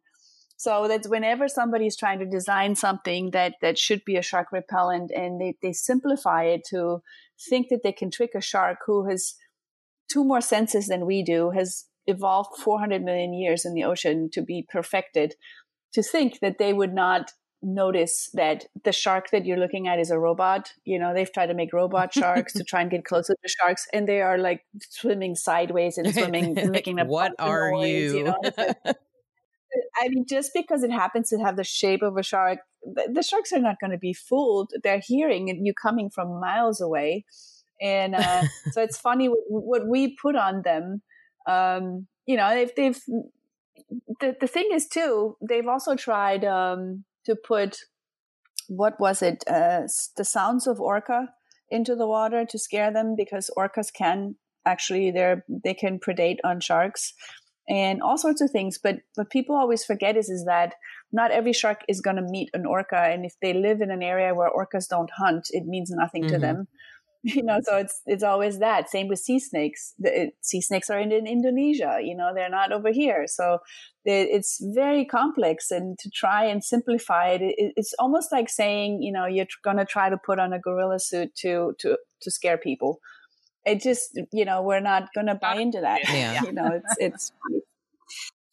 [0.59, 4.49] So that whenever somebody is trying to design something that, that should be a shark
[4.51, 7.01] repellent and they, they simplify it to
[7.49, 9.37] think that they can trick a shark who has
[10.11, 14.43] two more senses than we do, has evolved 400 million years in the ocean to
[14.43, 15.37] be perfected,
[15.93, 17.31] to think that they would not
[17.63, 20.73] notice that the shark that you're looking at is a robot.
[20.85, 23.87] You know, they've tried to make robot sharks to try and get closer to sharks,
[23.93, 28.19] and they are like swimming sideways and swimming, making a what are noise, you?
[28.19, 28.41] you know?
[30.01, 33.23] I mean, just because it happens to have the shape of a shark, the, the
[33.23, 34.73] sharks are not going to be fooled.
[34.83, 37.25] They're hearing you coming from miles away.
[37.81, 38.43] And uh,
[38.73, 41.03] so it's funny what, what, we put on them.
[41.47, 43.01] Um, you know, they've, they've
[44.21, 47.79] the, the thing is too, they've also tried um, to put,
[48.69, 49.83] what was it, uh,
[50.17, 51.29] the sounds of orca
[51.71, 54.37] into the water to scare them because orcas can
[54.67, 57.15] actually, they're, they can predate on sharks
[57.69, 58.79] and all sorts of things.
[58.79, 60.75] But what people always forget is is that
[61.13, 64.03] not every shark is going to meet an orca, and if they live in an
[64.03, 66.35] area where orcas don't hunt, it means nothing mm-hmm.
[66.35, 66.69] to them.
[67.25, 68.89] You know, so it's it's always that.
[68.89, 69.93] Same with sea snakes.
[69.99, 71.99] The, it, sea snakes are in, in, Indonesia.
[72.01, 73.27] You know, they're not over here.
[73.27, 73.59] So
[74.05, 79.03] it, it's very complex, and to try and simplify it, it, it's almost like saying,
[79.03, 82.31] you know, you're going to try to put on a gorilla suit to to to
[82.31, 83.01] scare people
[83.69, 86.01] it just you know we're not going to buy into that.
[86.13, 86.43] Yeah.
[86.45, 87.33] You know it's it's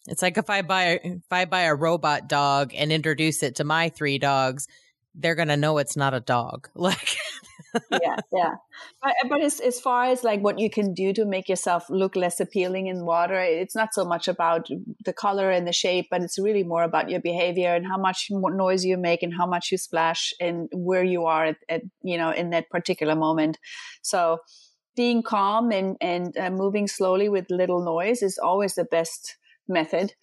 [0.07, 3.63] it's like if i buy if i buy a robot dog and introduce it to
[3.63, 4.67] my three dogs
[5.17, 6.69] they're going to know it's not a dog.
[6.75, 7.15] Like
[7.91, 8.55] yeah yeah.
[9.01, 12.15] But, but as, as far as like what you can do to make yourself look
[12.15, 14.67] less appealing in water it's not so much about
[15.03, 18.27] the color and the shape but it's really more about your behavior and how much
[18.29, 22.17] noise you make and how much you splash and where you are at, at you
[22.17, 23.57] know in that particular moment.
[24.01, 24.39] So
[24.95, 30.13] being calm and and uh, moving slowly with little noise is always the best method.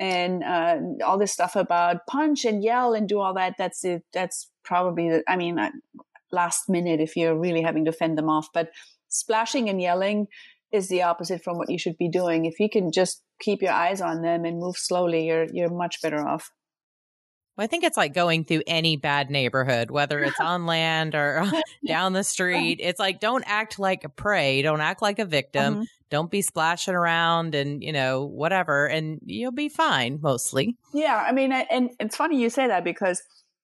[0.00, 4.02] And uh, all this stuff about punch and yell and do all that that's it
[4.12, 5.70] that's probably the, i mean uh,
[6.32, 8.70] last minute if you're really having to fend them off but
[9.08, 10.26] splashing and yelling
[10.74, 12.46] is the opposite from what you should be doing.
[12.46, 16.02] If you can just keep your eyes on them and move slowly you're you're much
[16.02, 16.50] better off
[17.56, 21.50] well, I think it's like going through any bad neighborhood, whether it's on land or
[21.86, 22.80] down the street.
[22.82, 24.62] It's like, don't act like a prey.
[24.62, 25.74] Don't act like a victim.
[25.74, 25.82] Mm-hmm.
[26.10, 28.86] Don't be splashing around and, you know, whatever.
[28.86, 30.76] And you'll be fine mostly.
[30.92, 31.24] Yeah.
[31.26, 33.22] I mean, and it's funny you say that because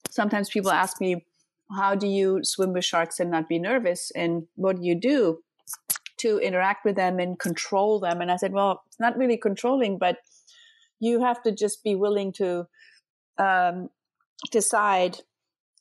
[0.08, 1.24] sometimes people ask me,
[1.76, 4.10] how do you swim with sharks and not be nervous?
[4.16, 5.40] And what do you do
[6.18, 8.20] to interact with them and control them?
[8.20, 10.18] And I said, well, it's not really controlling, but
[10.98, 12.66] you have to just be willing to
[13.40, 13.88] um,
[14.52, 15.18] decide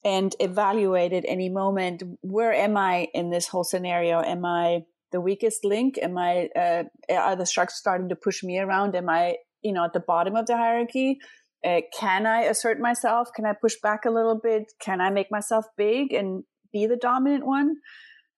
[0.04, 4.22] and evaluate at any moment where am I in this whole scenario?
[4.22, 5.98] Am I the weakest link?
[6.02, 8.96] Am I uh, are the sharks starting to push me around?
[8.96, 11.20] Am I you know at the bottom of the hierarchy?
[11.66, 13.30] Uh, can I assert myself?
[13.36, 14.72] Can I push back a little bit?
[14.80, 17.76] Can I make myself big and be the dominant one?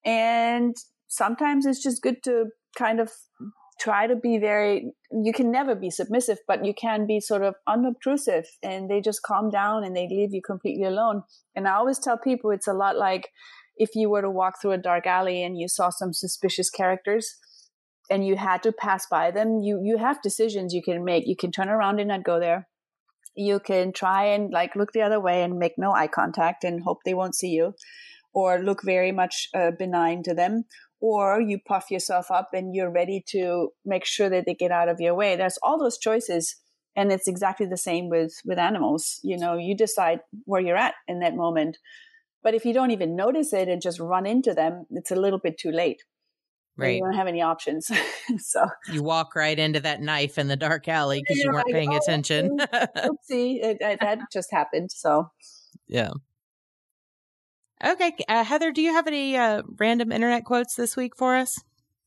[0.03, 0.76] And
[1.07, 2.45] sometimes it's just good to
[2.76, 3.11] kind of
[3.81, 7.55] try to be very you can never be submissive but you can be sort of
[7.67, 11.23] unobtrusive and they just calm down and they leave you completely alone.
[11.55, 13.29] And i always tell people it's a lot like
[13.77, 17.35] if you were to walk through a dark alley and you saw some suspicious characters
[18.09, 21.27] and you had to pass by them you you have decisions you can make.
[21.27, 22.67] You can turn around and not go there.
[23.35, 26.83] You can try and like look the other way and make no eye contact and
[26.83, 27.73] hope they won't see you
[28.33, 30.65] or look very much uh, benign to them
[31.01, 34.87] or you puff yourself up and you're ready to make sure that they get out
[34.87, 35.35] of your way.
[35.35, 36.55] There's all those choices
[36.95, 39.19] and it's exactly the same with with animals.
[39.23, 41.77] You know you decide where you're at in that moment.
[42.43, 45.39] But if you don't even notice it and just run into them it's a little
[45.39, 46.03] bit too late.
[46.77, 47.91] Right you don't have any options.
[48.37, 51.73] So you walk right into that knife in the dark alley because you weren't like,
[51.73, 52.59] paying oh, attention.
[52.59, 53.61] oopsie.
[53.61, 55.31] It, it, that just happened so
[55.87, 56.11] yeah
[57.83, 58.15] Okay.
[58.27, 61.59] Uh, Heather, do you have any uh, random internet quotes this week for us?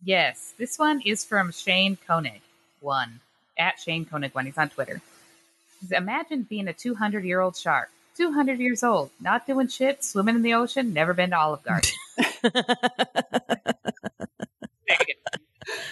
[0.02, 0.54] Yes.
[0.58, 2.42] This one is from Shane Koenig,
[2.80, 3.20] one,
[3.58, 4.46] at Shane Koenig, one.
[4.46, 5.00] He's on Twitter.
[5.80, 10.04] He says, Imagine being a 200 year old shark, 200 years old, not doing shit,
[10.04, 11.90] swimming in the ocean, never been to Olive Garden.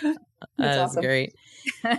[0.59, 1.03] That's awesome.
[1.03, 1.35] great.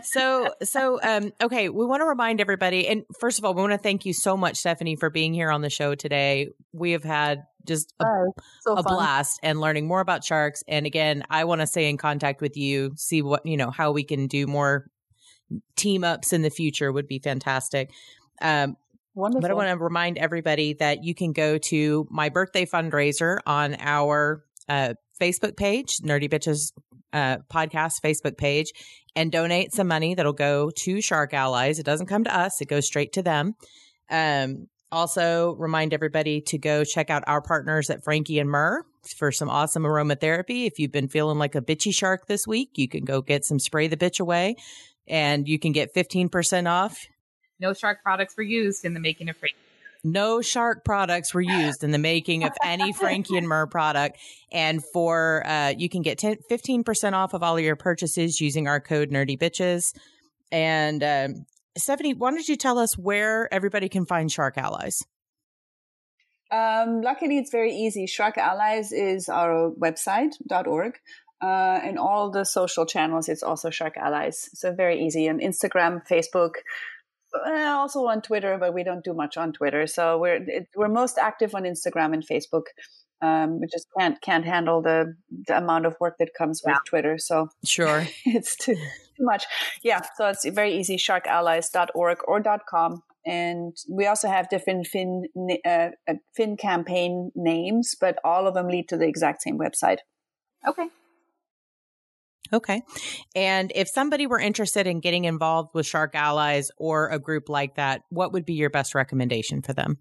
[0.04, 3.72] so so um okay we want to remind everybody and first of all we want
[3.72, 7.04] to thank you so much Stefanie for being here on the show today we have
[7.04, 10.64] had just a, oh, so a blast and learning more about sharks.
[10.68, 13.92] And again, I want to stay in contact with you, see what, you know, how
[13.92, 14.88] we can do more
[15.76, 17.92] team ups in the future would be fantastic.
[18.42, 18.76] Um,
[19.16, 19.42] Wonderful.
[19.42, 23.76] But I want to remind everybody that you can go to my birthday fundraiser on
[23.80, 26.72] our uh, Facebook page, Nerdy Bitches
[27.14, 28.72] uh, Podcast Facebook page,
[29.16, 31.78] and donate some money that'll go to Shark Allies.
[31.78, 33.54] It doesn't come to us, it goes straight to them.
[34.10, 38.86] Um, also, remind everybody to go check out our partners at Frankie and Myrrh
[39.18, 40.68] for some awesome aromatherapy.
[40.68, 43.60] If you've been feeling like a bitchy shark this week, you can go get some
[43.60, 44.56] Spray the Bitch Away
[45.08, 47.08] and you can get 15% off
[47.60, 49.58] No shark products were used in the making of Frankie.
[50.04, 54.20] no shark products were used in the making of any Frankie and Myrrh product.
[54.52, 58.68] And for, uh, you can get 10, 15% off of all of your purchases using
[58.68, 59.94] our code nerdy bitches.
[60.52, 61.46] And, um,
[61.78, 65.04] Stefanie, why don't you tell us where everybody can find Shark Allies?
[66.52, 68.06] Um, luckily, it's very easy.
[68.06, 71.00] Shark Allies is our website.org.
[71.42, 74.50] Uh, and all the social channels, it's also Shark Allies.
[74.54, 75.28] So very easy.
[75.28, 76.54] On Instagram, Facebook,
[77.34, 79.88] uh, also on Twitter, but we don't do much on Twitter.
[79.88, 82.68] So we're we're most active on Instagram and Facebook.
[83.24, 85.16] Um, we just can't can't handle the,
[85.48, 87.18] the amount of work that comes with Twitter.
[87.18, 88.06] So Sure.
[88.26, 89.46] it's too, too much.
[89.82, 90.98] Yeah, so it's very easy.
[90.98, 95.24] Sharkallies.org or .com, and we also have different fin
[95.66, 100.00] uh, uh, fin campaign names, but all of them lead to the exact same website.
[100.68, 100.88] Okay.
[102.52, 102.84] Okay.
[103.36, 107.76] And if somebody were interested in getting involved with Shark Allies or a group like
[107.76, 109.98] that, what would be your best recommendation for them?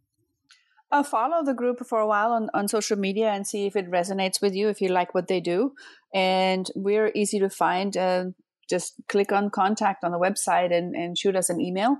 [0.92, 3.90] Uh, follow the group for a while on, on social media and see if it
[3.90, 5.72] resonates with you, if you like what they do.
[6.12, 7.96] And we're easy to find.
[7.96, 8.24] Uh,
[8.68, 11.96] just click on contact on the website and, and shoot us an email.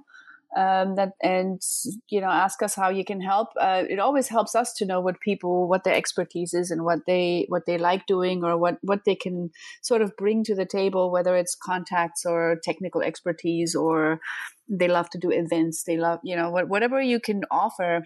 [0.55, 1.62] Um, that and
[2.10, 3.48] you know ask us how you can help.
[3.59, 6.98] Uh, it always helps us to know what people, what their expertise is, and what
[7.06, 9.48] they what they like doing, or what what they can
[9.81, 11.10] sort of bring to the table.
[11.10, 14.20] Whether it's contacts or technical expertise, or
[14.69, 15.85] they love to do events.
[15.85, 18.05] They love you know what, whatever you can offer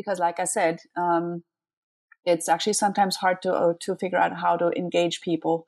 [0.00, 1.42] because like i said um,
[2.24, 5.64] it's actually sometimes hard to uh, to figure out how to engage people.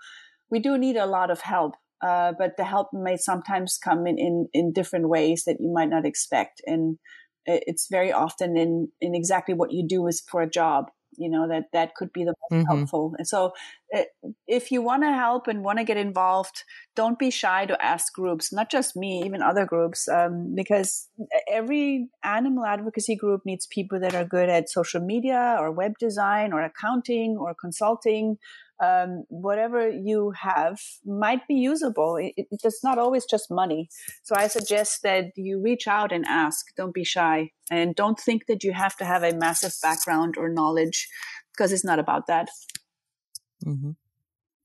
[0.50, 4.18] We do need a lot of help uh, but the help may sometimes come in,
[4.18, 6.98] in in different ways that you might not expect and
[7.46, 11.48] it's very often in in exactly what you do is for a job you know
[11.48, 12.64] that that could be the most Mhm.
[12.66, 13.52] helpful and so
[13.94, 14.02] uh,
[14.46, 16.64] if you want to help and want to get involved
[16.96, 21.08] don't be shy to ask groups not just me even other groups um, because
[21.50, 26.52] every animal advocacy group needs people that are good at social media or web design
[26.52, 28.36] or accounting or consulting
[28.82, 32.16] um, whatever you have might be usable.
[32.16, 33.88] It, it- it's not always just money.
[34.24, 36.66] So i suggest that you reach out and ask.
[36.76, 37.50] Don't be shy.
[37.70, 41.08] And don't think that you have to have a massive background or knowledge
[41.52, 42.48] because it's not about that.
[43.64, 43.92] Hmm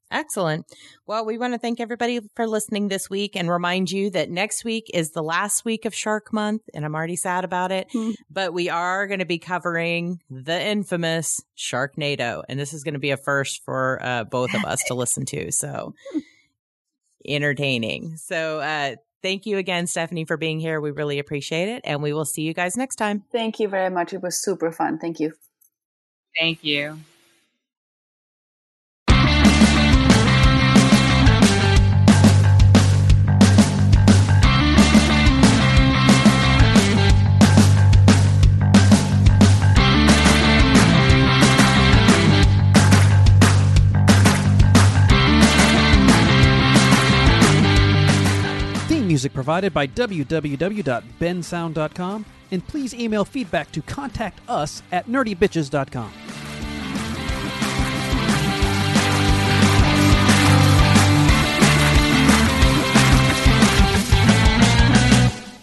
[0.09, 0.65] Excellent.
[1.05, 4.63] Well, we want to thank everybody for listening this week and remind you that next
[4.63, 7.87] week is the last week of Shark Month, and I'm already sad about it.
[7.91, 8.11] Hmm.
[8.29, 12.99] But we are going to be covering the infamous Sharknado, and this is going to
[12.99, 15.51] be a first for uh, both of us to listen to.
[15.51, 15.93] So
[17.27, 18.15] entertaining.
[18.15, 20.79] So, uh, thank you again, Stefanie, for being here.
[20.79, 23.23] We really appreciate it, and we will see you guys next time.
[23.31, 25.33] thank you very much it was super fun thank you
[26.37, 26.99] Thank you.
[49.17, 56.11] Music provided by www.bensound.com, and please email feedback to contact us at nerdybitches.com.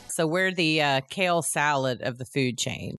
[0.09, 2.93] So, we're the uh, kale salad of the food chain.